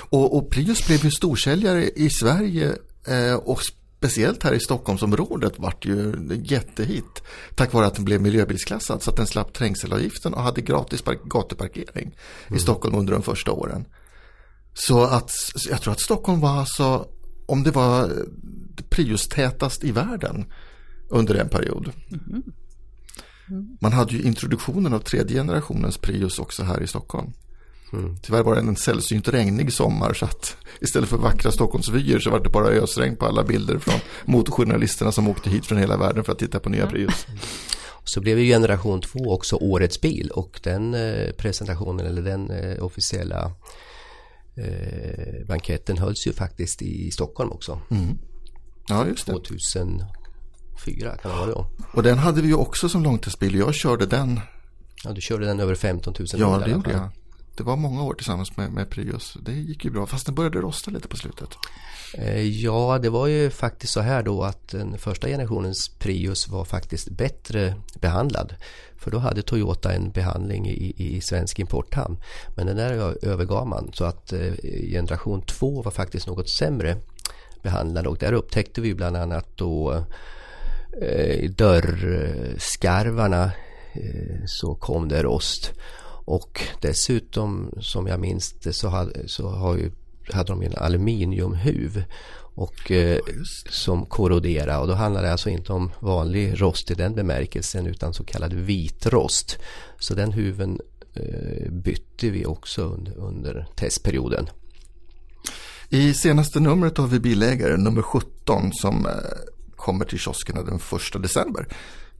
Och, 0.09 0.37
och 0.37 0.49
Prius 0.49 0.87
blev 0.87 1.05
ju 1.05 1.11
storsäljare 1.11 1.89
i 1.89 2.09
Sverige. 2.09 2.71
Eh, 3.07 3.35
och 3.35 3.59
speciellt 4.03 4.43
här 4.43 4.53
i 4.53 4.59
Stockholmsområdet 4.59 5.59
vart 5.59 5.85
ju 5.85 6.13
jättehit 6.43 7.23
tack 7.55 7.73
vare 7.73 7.85
att 7.85 7.95
den 7.95 8.05
blev 8.05 8.21
miljöbilsklassad 8.21 9.03
så 9.03 9.09
att 9.11 9.17
den 9.17 9.27
slapp 9.27 9.53
trängselavgiften 9.53 10.33
och 10.33 10.41
hade 10.41 10.61
gratis 10.61 11.03
gatuparkering 11.25 12.17
mm. 12.47 12.57
i 12.57 12.59
Stockholm 12.59 12.95
under 12.95 13.13
de 13.13 13.21
första 13.21 13.51
åren. 13.51 13.85
Så 14.73 15.03
att 15.03 15.31
jag 15.69 15.81
tror 15.81 15.93
att 15.93 16.01
Stockholm 16.01 16.39
var 16.39 16.49
alltså, 16.49 17.07
om 17.45 17.63
det 17.63 17.71
var 17.71 18.11
Prius-tätast 18.89 19.83
i 19.83 19.91
världen 19.91 20.45
under 21.09 21.35
en 21.35 21.49
period. 21.49 21.91
Mm. 22.11 22.43
Mm. 23.49 23.77
Man 23.81 23.93
hade 23.93 24.13
ju 24.13 24.21
introduktionen 24.21 24.93
av 24.93 24.99
tredje 24.99 25.37
generationens 25.37 25.97
Prius 25.97 26.39
också 26.39 26.63
här 26.63 26.83
i 26.83 26.87
Stockholm. 26.87 27.31
Mm. 27.93 28.17
Tyvärr 28.21 28.43
var 28.43 28.55
det 28.55 28.61
en 28.61 28.75
sällsynt 28.75 29.27
regnig 29.27 29.73
sommar 29.73 30.13
så 30.13 30.25
att 30.25 30.55
istället 30.81 31.09
för 31.09 31.17
vackra 31.17 31.51
Stockholmsvyer 31.51 32.19
så 32.19 32.29
var 32.29 32.39
det 32.39 32.49
bara 32.49 32.67
ösregn 32.67 33.15
på 33.15 33.25
alla 33.25 33.43
bilder 33.43 33.79
från 33.79 33.99
motorjournalisterna 34.25 35.11
som 35.11 35.27
åkte 35.27 35.49
hit 35.49 35.65
från 35.65 35.77
hela 35.77 35.97
världen 35.97 36.23
för 36.23 36.31
att 36.31 36.39
titta 36.39 36.59
på 36.59 36.69
nya 36.69 36.87
Prius. 36.87 37.27
Så 38.05 38.21
blev 38.21 38.39
ju 38.39 38.45
generation 38.45 39.01
2 39.01 39.19
också 39.19 39.55
årets 39.55 40.01
bil 40.01 40.29
och 40.29 40.59
den 40.63 40.93
eh, 40.93 41.31
presentationen 41.31 42.05
eller 42.05 42.21
den 42.21 42.51
eh, 42.51 42.83
officiella 42.83 43.51
eh, 44.55 45.47
banketten 45.47 45.97
hölls 45.97 46.27
ju 46.27 46.33
faktiskt 46.33 46.81
i 46.81 47.11
Stockholm 47.11 47.51
också. 47.51 47.81
Mm. 47.91 48.17
Ja, 48.87 49.07
just 49.07 49.25
det. 49.25 49.31
2004 49.31 51.17
kan 51.21 51.31
det 51.31 51.37
vara 51.37 51.51
då. 51.51 51.67
Och 51.93 52.03
den 52.03 52.17
hade 52.17 52.41
vi 52.41 52.47
ju 52.47 52.55
också 52.55 52.89
som 52.89 53.03
långtidsbil. 53.03 53.55
Jag 53.55 53.75
körde 53.75 54.05
den. 54.05 54.39
Ja, 55.03 55.11
du 55.11 55.21
körde 55.21 55.45
den 55.45 55.59
över 55.59 55.75
15 55.75 56.13
000 56.19 56.27
Ja, 56.33 56.61
det 56.65 56.71
gjorde 56.71 56.91
jag 56.91 57.09
det 57.55 57.63
var 57.63 57.75
många 57.75 58.03
år 58.03 58.13
tillsammans 58.13 58.57
med, 58.57 58.71
med 58.71 58.89
Prius. 58.89 59.37
Det 59.41 59.51
gick 59.51 59.85
ju 59.85 59.91
bra, 59.91 60.05
fast 60.05 60.25
den 60.25 60.35
började 60.35 60.59
rosta 60.59 60.91
lite 60.91 61.07
på 61.07 61.17
slutet. 61.17 61.49
Eh, 62.13 62.41
ja, 62.41 62.99
det 63.01 63.09
var 63.09 63.27
ju 63.27 63.49
faktiskt 63.49 63.93
så 63.93 64.01
här 64.01 64.23
då 64.23 64.43
att 64.43 64.67
den 64.67 64.97
första 64.97 65.27
generationens 65.27 65.89
Prius 65.89 66.47
var 66.47 66.65
faktiskt 66.65 67.09
bättre 67.09 67.75
behandlad. 68.01 68.55
För 68.97 69.11
då 69.11 69.17
hade 69.17 69.41
Toyota 69.41 69.93
en 69.93 70.11
behandling 70.11 70.67
i, 70.67 70.93
i 70.97 71.21
svensk 71.21 71.59
importhamn. 71.59 72.17
Men 72.55 72.65
den 72.65 72.75
där 72.75 73.25
övergav 73.25 73.67
man 73.67 73.91
så 73.93 74.05
att 74.05 74.33
eh, 74.33 74.53
generation 74.91 75.41
två 75.41 75.81
var 75.81 75.91
faktiskt 75.91 76.27
något 76.27 76.49
sämre 76.49 76.97
behandlad 77.63 78.07
och 78.07 78.17
där 78.17 78.33
upptäckte 78.33 78.81
vi 78.81 78.93
bland 78.93 79.17
annat 79.17 79.57
då 79.57 80.05
eh, 81.01 81.49
dörrskarvarna 81.51 83.43
eh, 83.93 84.45
så 84.45 84.75
kom 84.75 85.07
det 85.07 85.23
rost. 85.23 85.73
Och 86.25 86.61
dessutom 86.81 87.71
som 87.81 88.07
jag 88.07 88.19
minns 88.19 88.53
det 88.53 88.73
så, 88.73 88.87
hade, 88.87 89.27
så 89.27 89.49
har 89.49 89.77
ju, 89.77 89.91
hade 90.31 90.51
de 90.51 90.61
en 90.61 90.75
aluminiumhuv 90.77 92.03
och, 92.55 92.91
eh, 92.91 93.19
som 93.69 94.05
korroderade 94.05 94.77
och 94.77 94.87
då 94.87 94.93
handlar 94.93 95.23
det 95.23 95.31
alltså 95.31 95.49
inte 95.49 95.73
om 95.73 95.91
vanlig 95.99 96.61
rost 96.61 96.91
i 96.91 96.93
den 96.93 97.15
bemärkelsen 97.15 97.87
utan 97.87 98.13
så 98.13 98.23
kallad 98.23 98.53
vitrost. 98.53 99.57
Så 99.99 100.13
den 100.13 100.31
huven 100.31 100.79
eh, 101.13 101.71
bytte 101.71 102.29
vi 102.29 102.45
också 102.45 102.81
under, 102.81 103.17
under 103.17 103.67
testperioden. 103.75 104.49
I 105.89 106.13
senaste 106.13 106.59
numret 106.59 106.99
av 106.99 107.09
vi 107.09 107.19
bilägare, 107.19 107.77
nummer 107.77 108.01
17 108.01 108.73
som 108.73 109.05
eh, 109.05 109.11
kommer 109.75 110.05
till 110.05 110.19
kioskerna 110.19 110.63
den 110.63 110.75
1 111.15 111.21
december 111.21 111.67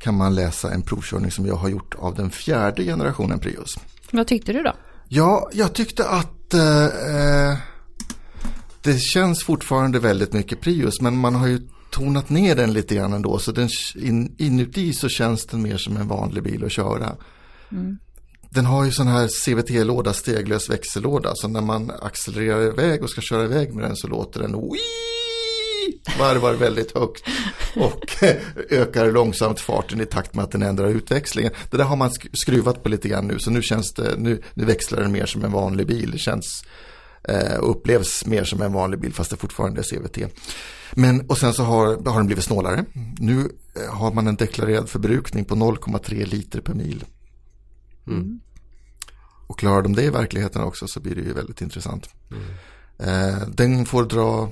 kan 0.03 0.17
man 0.17 0.35
läsa 0.35 0.71
en 0.71 0.81
provkörning 0.81 1.31
som 1.31 1.45
jag 1.45 1.55
har 1.55 1.69
gjort 1.69 1.95
av 1.95 2.15
den 2.15 2.31
fjärde 2.31 2.83
generationen 2.83 3.39
Prius. 3.39 3.75
Vad 4.11 4.27
tyckte 4.27 4.53
du 4.53 4.63
då? 4.63 4.73
Ja, 5.07 5.49
jag 5.53 5.73
tyckte 5.73 6.09
att 6.09 6.53
eh, 6.53 7.57
det 8.81 8.99
känns 8.99 9.43
fortfarande 9.43 9.99
väldigt 9.99 10.33
mycket 10.33 10.61
Prius 10.61 11.01
men 11.01 11.17
man 11.17 11.35
har 11.35 11.47
ju 11.47 11.61
tonat 11.91 12.29
ner 12.29 12.55
den 12.55 12.73
lite 12.73 12.95
grann 12.95 13.13
ändå 13.13 13.39
så 13.39 13.51
den, 13.51 13.69
in, 13.95 14.35
inuti 14.37 14.93
så 14.93 15.09
känns 15.09 15.45
den 15.45 15.61
mer 15.61 15.77
som 15.77 15.97
en 15.97 16.07
vanlig 16.07 16.43
bil 16.43 16.65
att 16.65 16.71
köra. 16.71 17.15
Mm. 17.71 17.97
Den 18.49 18.65
har 18.65 18.85
ju 18.85 18.91
sån 18.91 19.07
här 19.07 19.27
CVT-låda, 19.27 20.13
steglös 20.13 20.69
växellåda 20.69 21.31
så 21.35 21.47
när 21.47 21.61
man 21.61 21.91
accelererar 22.01 22.61
iväg 22.61 23.03
och 23.03 23.09
ska 23.09 23.21
köra 23.21 23.43
iväg 23.43 23.73
med 23.73 23.83
den 23.83 23.95
så 23.95 24.07
låter 24.07 24.39
den 24.39 24.51
Wii! 24.51 25.12
Varvar 26.19 26.53
väldigt 26.53 26.91
högt 26.91 27.23
och 27.75 28.23
ökar 28.69 29.11
långsamt 29.11 29.59
farten 29.59 30.01
i 30.01 30.05
takt 30.05 30.35
med 30.35 30.43
att 30.43 30.51
den 30.51 30.61
ändrar 30.61 30.87
utväxlingen. 30.87 31.51
Det 31.71 31.77
där 31.77 31.83
har 31.83 31.95
man 31.95 32.11
skruvat 32.33 32.83
på 32.83 32.89
lite 32.89 33.07
grann 33.07 33.27
nu 33.27 33.39
så 33.39 33.51
nu 33.51 33.61
känns 33.61 33.93
det, 33.93 34.15
nu, 34.17 34.41
nu 34.53 34.65
växlar 34.65 35.01
den 35.01 35.11
mer 35.11 35.25
som 35.25 35.43
en 35.43 35.51
vanlig 35.51 35.87
bil. 35.87 36.11
Det 36.11 36.17
känns 36.17 36.63
eh, 37.23 37.59
upplevs 37.59 38.25
mer 38.25 38.43
som 38.43 38.61
en 38.61 38.73
vanlig 38.73 38.99
bil 38.99 39.13
fast 39.13 39.29
det 39.29 39.37
fortfarande 39.37 39.81
är 39.81 39.83
CVT. 39.83 40.33
Men 40.91 41.29
och 41.29 41.37
sen 41.37 41.53
så 41.53 41.63
har, 41.63 41.85
har 42.09 42.17
den 42.17 42.25
blivit 42.25 42.45
snålare. 42.45 42.85
Nu 43.19 43.49
eh, 43.75 43.95
har 43.95 44.13
man 44.13 44.27
en 44.27 44.35
deklarerad 44.35 44.89
förbrukning 44.89 45.45
på 45.45 45.55
0,3 45.55 46.25
liter 46.25 46.61
per 46.61 46.73
mil. 46.73 47.05
Mm. 48.07 48.39
Och 49.47 49.59
klarar 49.59 49.81
de 49.81 49.95
det 49.95 50.03
i 50.03 50.09
verkligheten 50.09 50.61
också 50.61 50.87
så 50.87 50.99
blir 50.99 51.15
det 51.15 51.21
ju 51.21 51.33
väldigt 51.33 51.61
intressant. 51.61 52.09
Mm. 52.31 52.43
Eh, 52.97 53.47
den 53.47 53.85
får 53.85 54.03
dra 54.03 54.51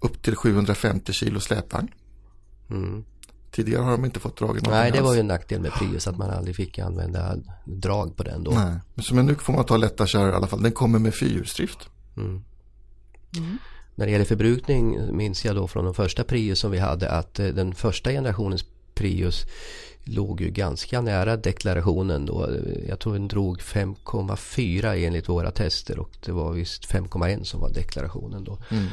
upp 0.00 0.22
till 0.22 0.36
750 0.36 1.12
kilo 1.12 1.40
släpvagn. 1.40 1.88
Mm. 2.70 3.04
Tidigare 3.50 3.82
har 3.82 3.90
de 3.90 4.04
inte 4.04 4.20
fått 4.20 4.38
drag 4.38 4.58
i 4.58 4.60
Nej, 4.62 4.92
det 4.92 5.00
var 5.00 5.14
ju 5.14 5.20
en 5.20 5.26
nackdel 5.26 5.60
med 5.60 5.72
Prius 5.72 6.06
att 6.06 6.18
man 6.18 6.30
aldrig 6.30 6.56
fick 6.56 6.78
använda 6.78 7.36
drag 7.64 8.16
på 8.16 8.22
den 8.22 8.44
då. 8.44 8.50
Nej, 8.50 8.78
men 9.12 9.26
nu 9.26 9.34
får 9.34 9.52
man 9.52 9.64
ta 9.64 9.76
lätta 9.76 10.06
kärror 10.06 10.30
i 10.30 10.34
alla 10.34 10.46
fall. 10.46 10.62
Den 10.62 10.72
kommer 10.72 10.98
med 10.98 11.14
fyrhjulsdrift. 11.14 11.88
Mm. 12.16 12.42
Mm. 13.36 13.58
När 13.94 14.06
det 14.06 14.12
gäller 14.12 14.24
förbrukning 14.24 15.16
minns 15.16 15.44
jag 15.44 15.56
då 15.56 15.68
från 15.68 15.84
de 15.84 15.94
första 15.94 16.24
Prius 16.24 16.58
som 16.58 16.70
vi 16.70 16.78
hade 16.78 17.10
att 17.10 17.38
eh, 17.38 17.46
den 17.46 17.74
första 17.74 18.10
generationens 18.10 18.64
Prius 18.94 19.46
låg 20.04 20.40
ju 20.40 20.50
ganska 20.50 21.00
nära 21.00 21.36
deklarationen 21.36 22.26
då. 22.26 22.48
Jag 22.88 23.00
tror 23.00 23.12
den 23.12 23.28
drog 23.28 23.60
5,4 23.60 25.06
enligt 25.06 25.28
våra 25.28 25.50
tester 25.50 25.98
och 25.98 26.10
det 26.24 26.32
var 26.32 26.52
visst 26.52 26.92
5,1 26.92 27.44
som 27.44 27.60
var 27.60 27.70
deklarationen 27.70 28.44
då. 28.44 28.58
Mm. 28.70 28.86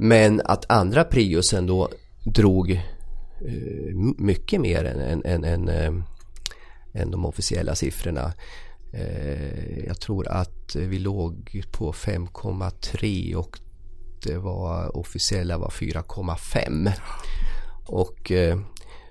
Men 0.00 0.40
att 0.44 0.64
andra 0.68 1.04
Priusen 1.04 1.66
då 1.66 1.88
drog 2.24 2.70
eh, 2.70 3.94
mycket 4.18 4.60
mer 4.60 4.84
än, 4.84 5.00
än, 5.00 5.24
än, 5.24 5.44
än, 5.44 5.68
eh, 5.68 6.02
än 6.92 7.10
de 7.10 7.26
officiella 7.26 7.74
siffrorna. 7.74 8.32
Eh, 8.92 9.86
jag 9.86 10.00
tror 10.00 10.28
att 10.28 10.76
vi 10.76 10.98
låg 10.98 11.62
på 11.72 11.92
5,3 11.92 13.34
och 13.34 13.58
det 14.22 14.38
var 14.38 14.96
officiella 14.96 15.58
var 15.58 15.70
4,5. 15.70 16.92
Och 17.86 18.32
eh, 18.32 18.58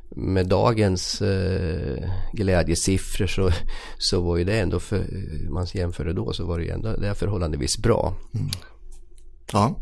med 0.10 0.48
dagens 0.48 1.22
eh, 1.22 2.10
glädjesiffror 2.34 3.28
så, 3.28 3.52
så 3.98 4.22
var 4.22 4.38
ju 4.38 4.44
det 4.44 4.60
ändå, 4.60 4.80
för, 4.80 4.98
eh, 4.98 5.50
man 5.50 5.68
jämför 5.74 6.06
det 6.06 6.14
då 6.14 6.34
så 6.34 6.46
var 6.46 6.58
det 6.58 6.66
ju 6.66 6.72
ändå 6.72 6.96
det 6.96 7.08
är 7.08 7.14
förhållandevis 7.14 7.78
bra. 7.78 8.14
Mm. 8.34 8.50
Ja, 9.52 9.76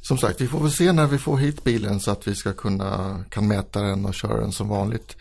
som 0.00 0.18
sagt 0.18 0.40
vi 0.40 0.48
får 0.48 0.60
väl 0.60 0.72
se 0.72 0.92
när 0.92 1.06
vi 1.06 1.18
får 1.18 1.36
hit 1.36 1.64
bilen 1.64 2.00
så 2.00 2.10
att 2.10 2.28
vi 2.28 2.34
ska 2.34 2.52
kunna 2.52 3.24
kan 3.30 3.48
mäta 3.48 3.82
den 3.82 4.06
och 4.06 4.14
köra 4.14 4.40
den 4.40 4.52
som 4.52 4.68
vanligt. 4.68 5.16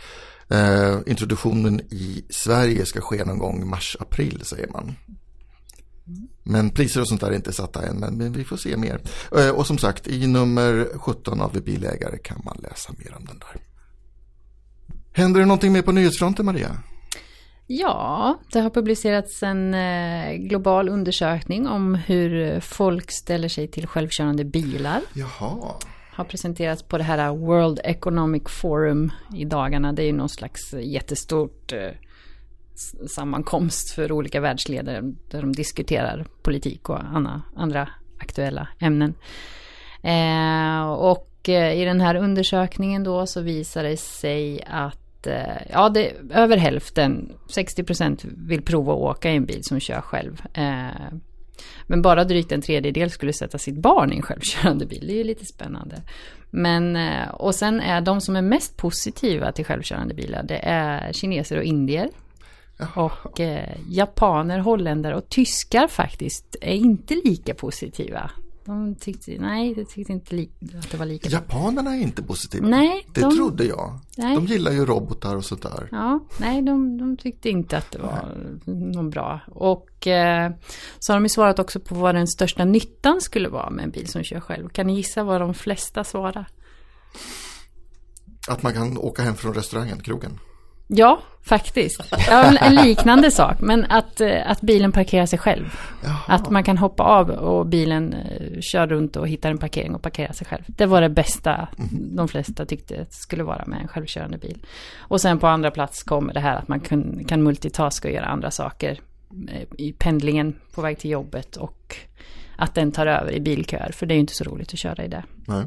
Eh, 0.49 0.97
introduktionen 1.05 1.79
i 1.79 2.25
Sverige 2.29 2.85
ska 2.85 3.01
ske 3.01 3.25
någon 3.25 3.39
gång 3.39 3.69
mars-april 3.69 4.41
säger 4.45 4.67
man. 4.67 4.95
Men 6.43 6.69
priser 6.69 7.01
och 7.01 7.07
sånt 7.07 7.21
där 7.21 7.27
är 7.27 7.35
inte 7.35 7.53
satta 7.53 7.87
än, 7.87 7.99
men, 7.99 8.17
men 8.17 8.33
vi 8.33 8.43
får 8.43 8.57
se 8.57 8.77
mer. 8.77 9.01
Eh, 9.37 9.49
och 9.49 9.67
som 9.67 9.77
sagt, 9.77 10.07
i 10.07 10.27
nummer 10.27 10.87
17 10.95 11.41
av 11.41 11.61
bilägare 11.61 12.17
kan 12.17 12.41
man 12.45 12.57
läsa 12.63 12.93
mer 12.97 13.15
om 13.17 13.25
den 13.25 13.39
där. 13.39 13.61
Händer 15.11 15.39
det 15.39 15.45
någonting 15.45 15.73
mer 15.73 15.81
på 15.81 15.91
nyhetsfronten, 15.91 16.45
Maria? 16.45 16.77
Ja, 17.67 18.37
det 18.51 18.59
har 18.59 18.69
publicerats 18.69 19.43
en 19.43 19.73
eh, 19.73 20.33
global 20.33 20.89
undersökning 20.89 21.67
om 21.67 21.95
hur 21.95 22.59
folk 22.59 23.11
ställer 23.11 23.47
sig 23.47 23.67
till 23.67 23.87
självkörande 23.87 24.45
bilar. 24.45 25.01
Jaha. 25.13 25.73
Har 26.11 26.23
presenterats 26.23 26.83
på 26.83 26.97
det 26.97 27.03
här 27.03 27.35
World 27.35 27.79
Economic 27.83 28.43
Forum 28.47 29.11
i 29.35 29.45
dagarna. 29.45 29.93
Det 29.93 30.03
är 30.03 30.05
ju 30.05 30.13
någon 30.13 30.29
slags 30.29 30.73
jättestort 30.73 31.73
eh, 31.73 31.91
sammankomst 33.07 33.95
för 33.95 34.11
olika 34.11 34.39
världsledare 34.39 35.01
där 35.31 35.41
de 35.41 35.51
diskuterar 35.51 36.25
politik 36.41 36.89
och 36.89 36.99
andra, 37.55 37.89
aktuella 38.19 38.67
ämnen. 38.79 39.13
Eh, 40.03 40.89
och 40.91 41.49
i 41.49 41.85
den 41.85 42.01
här 42.01 42.15
undersökningen 42.15 43.03
då 43.03 43.25
så 43.25 43.41
visar 43.41 43.83
det 43.83 43.97
sig 43.97 44.63
att 44.67 45.04
eh, 45.27 45.57
ja, 45.71 45.89
det, 45.89 46.13
över 46.31 46.57
hälften, 46.57 47.33
60 47.49 47.83
procent 47.83 48.25
vill 48.25 48.61
prova 48.61 48.93
att 48.93 48.99
åka 48.99 49.31
i 49.31 49.35
en 49.35 49.45
bil 49.45 49.63
som 49.63 49.79
kör 49.79 50.01
själv. 50.01 50.41
Eh, 50.53 51.13
men 51.87 52.01
bara 52.01 52.23
drygt 52.23 52.51
en 52.51 52.61
tredjedel 52.61 53.11
skulle 53.11 53.33
sätta 53.33 53.57
sitt 53.57 53.75
barn 53.75 54.13
i 54.13 54.15
en 54.15 54.21
självkörande 54.21 54.85
bil. 54.85 55.07
Det 55.07 55.13
är 55.13 55.17
ju 55.17 55.23
lite 55.23 55.45
spännande. 55.45 56.01
Men, 56.49 56.95
eh, 56.95 57.27
och 57.27 57.55
sen 57.55 57.81
är 57.81 58.01
de 58.01 58.21
som 58.21 58.35
är 58.35 58.41
mest 58.41 58.77
positiva 58.77 59.51
till 59.51 59.65
självkörande 59.65 60.13
bilar, 60.13 60.43
det 60.43 60.59
är 60.63 61.13
kineser 61.13 61.57
och 61.57 61.63
indier. 61.63 62.09
Och 62.95 63.39
eh, 63.39 63.77
japaner, 63.89 64.59
holländare 64.59 65.15
och 65.15 65.29
tyskar 65.29 65.87
faktiskt 65.87 66.55
är 66.61 66.75
inte 66.75 67.15
lika 67.25 67.53
positiva. 67.53 68.31
De 68.65 68.95
tyckte, 68.95 69.37
nej, 69.39 69.73
de 69.75 69.85
tyckte 69.85 70.13
inte 70.13 70.35
li, 70.35 70.49
att 70.79 70.91
det 70.91 70.97
var 70.97 71.05
lika 71.05 71.29
Japanerna 71.29 71.95
är 71.95 72.01
inte 72.01 72.23
positiva. 72.23 72.67
Nej, 72.67 73.07
det 73.13 73.21
de, 73.21 73.35
trodde 73.35 73.65
jag. 73.65 73.99
Nej. 74.17 74.35
De 74.35 74.45
gillar 74.45 74.71
ju 74.71 74.85
robotar 74.85 75.35
och 75.35 75.45
sådär. 75.45 75.87
Ja, 75.91 76.19
nej, 76.39 76.61
de, 76.61 76.97
de 76.97 77.17
tyckte 77.17 77.49
inte 77.49 77.77
att 77.77 77.91
det 77.91 77.99
var 77.99 78.37
någon 78.65 79.09
bra. 79.09 79.41
Och 79.47 80.07
eh, 80.07 80.51
så 80.99 81.13
har 81.13 81.17
de 81.17 81.25
ju 81.25 81.29
svarat 81.29 81.59
också 81.59 81.79
på 81.79 81.95
vad 81.95 82.15
den 82.15 82.27
största 82.27 82.65
nyttan 82.65 83.21
skulle 83.21 83.49
vara 83.49 83.69
med 83.69 83.83
en 83.83 83.91
bil 83.91 84.07
som 84.07 84.23
kör 84.23 84.39
själv. 84.39 84.69
Kan 84.69 84.87
ni 84.87 84.95
gissa 84.95 85.23
vad 85.23 85.41
de 85.41 85.53
flesta 85.53 86.03
svarar? 86.03 86.47
Att 88.47 88.63
man 88.63 88.73
kan 88.73 88.97
åka 88.97 89.23
hem 89.23 89.35
från 89.35 89.53
restaurangen, 89.53 89.99
krogen. 89.99 90.39
Ja, 90.87 91.19
faktiskt. 91.43 92.01
Ja, 92.29 92.57
en 92.57 92.75
liknande 92.75 93.31
sak. 93.31 93.55
Men 93.59 93.85
att, 93.85 94.21
eh, 94.21 94.51
att 94.51 94.61
bilen 94.61 94.91
parkerar 94.91 95.25
sig 95.25 95.39
själv. 95.39 95.79
Jaha. 96.03 96.19
Att 96.27 96.49
man 96.49 96.63
kan 96.63 96.77
hoppa 96.77 97.03
av 97.03 97.29
och 97.29 97.65
bilen 97.65 98.13
eh, 98.13 98.59
kör 98.61 98.87
runt 98.87 99.15
och 99.15 99.27
hittar 99.27 99.51
en 99.51 99.57
parkering 99.57 99.95
och 99.95 100.01
parkerar 100.01 100.33
sig 100.33 100.47
själv. 100.47 100.63
Det 100.67 100.85
var 100.85 101.01
det 101.01 101.09
bästa 101.09 101.67
mm. 101.77 102.15
de 102.15 102.27
flesta 102.27 102.65
tyckte 102.65 103.05
skulle 103.09 103.43
vara 103.43 103.63
med 103.65 103.81
en 103.81 103.87
självkörande 103.87 104.37
bil. 104.37 104.65
Och 104.97 105.21
sen 105.21 105.39
på 105.39 105.47
andra 105.47 105.71
plats 105.71 106.03
kommer 106.03 106.33
det 106.33 106.39
här 106.39 106.55
att 106.55 106.67
man 106.67 106.79
kan, 106.79 107.25
kan 107.27 107.43
multitaska 107.43 108.07
och 108.07 108.13
göra 108.13 108.25
andra 108.25 108.51
saker. 108.51 108.99
Eh, 109.51 109.67
I 109.77 109.93
pendlingen 109.93 110.55
på 110.75 110.81
väg 110.81 110.99
till 110.99 111.11
jobbet 111.11 111.55
och 111.57 111.95
att 112.57 112.75
den 112.75 112.91
tar 112.91 113.07
över 113.07 113.31
i 113.31 113.39
bilköer. 113.39 113.91
För 113.91 114.05
det 114.05 114.13
är 114.13 114.15
ju 114.15 114.21
inte 114.21 114.35
så 114.35 114.43
roligt 114.43 114.73
att 114.73 114.79
köra 114.79 115.03
i 115.03 115.07
det. 115.07 115.23
Nej. 115.47 115.65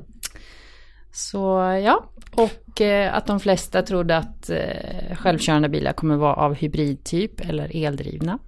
Så 1.12 1.38
ja, 1.84 2.10
och 2.32 2.80
eh, 2.80 3.14
att 3.14 3.26
de 3.26 3.40
flesta 3.40 3.82
trodde 3.82 4.16
att 4.16 4.50
eh, 4.50 5.16
självkörande 5.16 5.68
bilar 5.68 5.92
kommer 5.92 6.16
vara 6.16 6.34
av 6.34 6.54
hybridtyp 6.54 7.40
eller 7.40 7.76
eldrivna. 7.76 8.38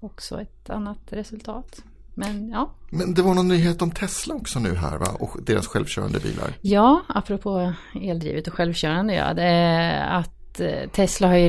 Också 0.00 0.40
ett 0.40 0.70
annat 0.70 0.98
resultat. 1.06 1.82
Men 2.14 2.48
ja. 2.48 2.74
Men 2.90 3.14
det 3.14 3.22
var 3.22 3.34
någon 3.34 3.48
nyhet 3.48 3.82
om 3.82 3.90
Tesla 3.90 4.34
också 4.34 4.58
nu 4.58 4.74
här 4.74 4.98
va? 4.98 5.06
Och 5.18 5.42
deras 5.42 5.66
självkörande 5.66 6.20
bilar. 6.20 6.54
Ja, 6.60 7.02
apropå 7.08 7.72
eldrivet 8.02 8.48
och 8.48 8.54
självkörande 8.54 9.14
ja. 9.14 9.34
Det 9.34 10.04
att 10.04 10.60
eh, 10.60 10.90
Tesla 10.92 11.28
har 11.28 11.36
ju 11.36 11.48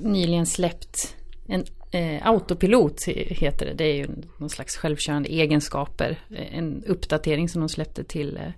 nyligen 0.00 0.46
släppt 0.46 1.16
en 1.46 1.64
eh, 1.90 2.26
autopilot 2.26 3.04
heter 3.06 3.66
det. 3.66 3.72
Det 3.72 3.84
är 3.84 3.94
ju 3.94 4.08
någon 4.38 4.50
slags 4.50 4.76
självkörande 4.76 5.28
egenskaper. 5.28 6.20
En 6.52 6.84
uppdatering 6.84 7.48
som 7.48 7.60
de 7.60 7.68
släppte 7.68 8.04
till 8.04 8.36
eh, 8.36 8.52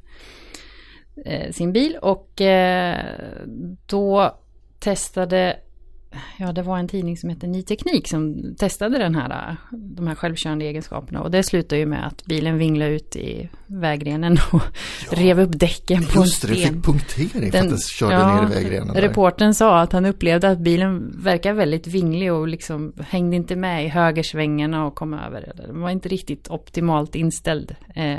eh, 1.25 1.53
sin 1.53 1.73
bil 1.73 1.97
och 2.03 2.41
eh, 2.41 3.05
då 3.87 4.35
testade 4.79 5.57
Ja, 6.39 6.53
det 6.53 6.63
var 6.63 6.79
en 6.79 6.89
tidning 6.89 7.17
som 7.17 7.31
hette 7.31 7.47
Ny 7.47 7.63
Teknik 7.63 8.09
som 8.09 8.55
testade 8.59 8.99
den 8.99 9.15
här, 9.15 9.57
de 9.71 10.07
här 10.07 10.15
självkörande 10.15 10.65
egenskaperna. 10.65 11.23
Och 11.23 11.31
det 11.31 11.43
slutade 11.43 11.79
ju 11.79 11.87
med 11.87 12.07
att 12.07 12.25
bilen 12.25 12.59
vinglade 12.59 12.91
ut 12.91 13.17
i 13.17 13.49
vägrenen 13.67 14.37
och 14.53 14.63
ja, 15.11 15.19
rev 15.19 15.41
upp 15.41 15.59
däcken 15.59 16.03
på 16.03 16.21
en 16.21 16.27
sten. 16.27 16.51
Just 16.51 16.63
det, 16.63 16.75
fick 16.75 16.85
punktering 16.85 17.51
den, 17.51 17.53
för 17.53 17.59
att 17.59 17.69
den 17.69 17.79
körde 17.79 18.15
ja, 18.15 18.43
ner 18.43 18.51
i 18.51 18.63
vägrenen. 18.63 18.97
Reporten 18.97 19.55
sa 19.55 19.81
att 19.81 19.93
han 19.93 20.07
upplevde 20.07 20.49
att 20.49 20.59
bilen 20.59 21.23
verkar 21.23 21.53
väldigt 21.53 21.87
vinglig 21.87 22.33
och 22.33 22.49
liksom 22.49 22.93
hängde 23.01 23.37
inte 23.37 23.57
med 23.57 23.85
i 23.85 23.89
högersvängarna 23.89 24.87
och 24.87 24.95
kom 24.95 25.15
över. 25.15 25.53
Den 25.57 25.81
var 25.81 25.91
inte 25.91 26.09
riktigt 26.09 26.51
optimalt 26.51 27.15
inställd. 27.15 27.75
Eh, 27.95 28.17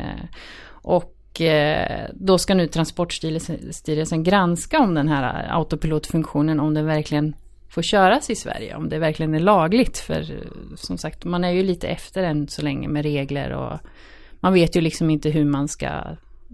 och 0.84 1.21
och 1.32 1.42
eh, 1.42 2.10
då 2.14 2.38
ska 2.38 2.54
nu 2.54 2.68
Transportstyrelsen 2.68 4.24
granska 4.24 4.80
om 4.80 4.94
den 4.94 5.08
här 5.08 5.48
autopilotfunktionen, 5.50 6.60
om 6.60 6.74
den 6.74 6.86
verkligen 6.86 7.36
får 7.70 7.82
köras 7.82 8.30
i 8.30 8.36
Sverige, 8.36 8.76
om 8.76 8.90
det 8.90 9.00
verkligen 9.00 9.34
är 9.34 9.40
lagligt. 9.40 9.98
För 9.98 10.22
eh, 10.22 10.76
som 10.76 10.98
sagt, 10.98 11.26
man 11.26 11.44
är 11.44 11.52
ju 11.52 11.64
lite 11.64 11.88
efter 11.88 12.24
än 12.24 12.48
så 12.48 12.62
länge 12.62 12.88
med 12.88 13.04
regler 13.04 13.52
och 13.52 13.80
man 14.40 14.54
vet 14.54 14.76
ju 14.76 14.82
liksom 14.82 15.10
inte 15.10 15.30
hur 15.30 15.46
man 15.46 15.68
ska 15.68 15.90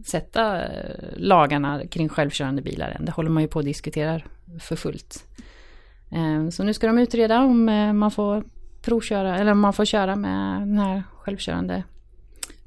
sätta 0.06 0.62
eh, 0.66 0.70
lagarna 1.16 1.82
kring 1.88 2.10
självkörande 2.10 2.62
bilar 2.62 2.90
än. 2.90 3.06
Det 3.06 3.12
håller 3.12 3.30
man 3.30 3.44
ju 3.44 3.48
på 3.48 3.60
att 3.60 3.66
diskutera 3.66 4.22
för 4.60 4.76
fullt. 4.76 5.24
Så 6.52 6.63
nu 6.63 6.74
ska 6.74 6.88
de 6.88 6.98
utreda 6.98 7.40
om 7.40 7.66
man 7.94 8.12
får 8.12 8.44
provköra, 8.82 9.38
eller 9.38 9.52
om 9.52 9.60
man 9.60 9.74
får 9.74 9.86
köra 9.86 10.16
med 10.16 10.62
den 10.62 10.80
här 10.80 11.04
självkörande 11.13 11.84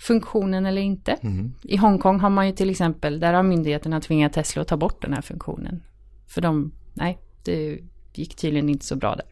funktionen 0.01 0.67
eller 0.67 0.83
inte. 0.83 1.13
Mm. 1.13 1.53
I 1.63 1.77
Hongkong 1.77 2.21
har 2.21 2.31
man 2.31 2.47
ju 2.47 2.53
till 2.53 2.71
exempel, 2.71 3.21
där 3.21 3.33
har 3.33 3.43
myndigheterna 3.43 4.01
tvingat 4.01 4.33
Tesla 4.33 4.63
att 4.63 4.69
ta 4.69 4.77
bort 4.77 5.03
den 5.03 5.13
här 5.13 5.23
funktionen. 5.23 5.83
För 6.29 6.41
de, 6.41 6.73
nej, 6.95 7.19
det 7.45 7.79
gick 8.15 8.37
tydligen 8.37 8.69
inte 8.69 8.87
så 8.87 8.97
bra 8.97 9.17
där. 9.17 9.27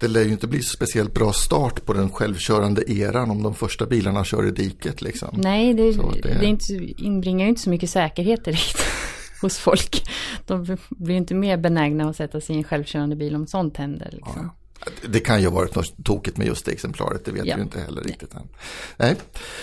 Det 0.00 0.08
lär 0.08 0.24
ju 0.24 0.32
inte 0.32 0.46
bli 0.46 0.62
speciellt 0.62 1.14
bra 1.14 1.32
start 1.32 1.86
på 1.86 1.92
den 1.92 2.10
självkörande 2.10 2.92
eran 2.92 3.30
om 3.30 3.42
de 3.42 3.54
första 3.54 3.86
bilarna 3.86 4.24
kör 4.24 4.46
i 4.48 4.50
diket 4.50 5.02
liksom. 5.02 5.28
Nej, 5.32 5.74
det, 5.74 5.92
det... 5.92 6.38
det 6.40 6.46
inte, 6.46 6.74
inbringar 7.02 7.44
ju 7.44 7.48
inte 7.48 7.60
så 7.60 7.70
mycket 7.70 7.90
säkerhet 7.90 8.44
direkt 8.44 8.78
hos 9.42 9.58
folk. 9.58 10.08
De 10.46 10.76
blir 10.90 11.16
inte 11.16 11.34
mer 11.34 11.56
benägna 11.56 12.10
att 12.10 12.16
sätta 12.16 12.40
sig 12.40 12.54
i 12.54 12.58
en 12.58 12.64
självkörande 12.64 13.16
bil 13.16 13.34
om 13.34 13.46
sånt 13.46 13.76
händer. 13.76 14.08
Liksom. 14.12 14.50
Ja. 14.56 14.63
Det 15.08 15.20
kan 15.20 15.40
ju 15.40 15.46
ha 15.46 15.54
varit 15.54 15.74
något 15.74 16.04
tokigt 16.04 16.36
med 16.36 16.46
just 16.46 16.64
det 16.64 16.72
exemplaret, 16.72 17.24
det 17.24 17.32
vet 17.32 17.46
ja. 17.46 17.56
vi 17.56 17.62
inte 17.62 17.80
heller 17.80 18.02
riktigt 18.02 18.34
än. 18.34 18.48
Nej. 18.96 19.16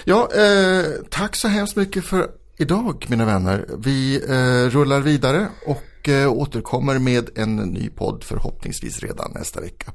Ja, 0.04 0.30
eh, 0.36 0.86
tack 1.10 1.36
så 1.36 1.48
hemskt 1.48 1.76
mycket 1.76 2.06
för 2.06 2.32
idag 2.58 3.06
mina 3.08 3.26
vänner. 3.26 3.68
Vi 3.78 4.16
eh, 4.16 4.70
rullar 4.70 5.02
vidare 5.02 5.48
och 5.66 6.10
eh, 6.10 6.32
återkommer 6.32 7.00
med 7.00 7.30
en 7.36 7.56
ny 7.56 7.90
podd 7.90 8.24
förhoppningsvis 8.24 9.00
redan 9.00 9.32
nästa 9.32 9.62
vecka. 9.62 9.92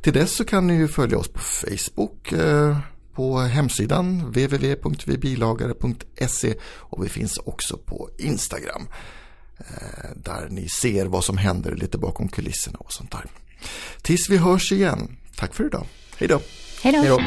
Till 0.00 0.12
dess 0.12 0.36
så 0.36 0.44
kan 0.44 0.66
ni 0.66 0.74
ju 0.74 0.88
följa 0.88 1.18
oss 1.18 1.28
på 1.28 1.40
Facebook 1.40 2.32
eh, 2.32 2.78
på 3.14 3.38
hemsidan 3.38 4.26
www.vibilagare.se 4.26 6.54
och 6.64 7.04
vi 7.04 7.08
finns 7.08 7.38
också 7.38 7.76
på 7.76 8.10
Instagram 8.18 8.88
eh, 9.58 10.10
där 10.16 10.48
ni 10.50 10.68
ser 10.68 11.06
vad 11.06 11.24
som 11.24 11.38
händer 11.38 11.76
lite 11.76 11.98
bakom 11.98 12.28
kulisserna 12.28 12.78
och 12.78 12.92
sånt 12.92 13.12
där. 13.12 13.24
Tills 14.02 14.28
vi 14.28 14.36
hörs 14.36 14.72
igen. 14.72 15.16
Tack 15.36 15.54
för 15.54 15.66
idag. 15.66 15.86
Hej 16.18 16.28
då. 16.28 16.40
Hej 16.82 16.92
då. 17.08 17.20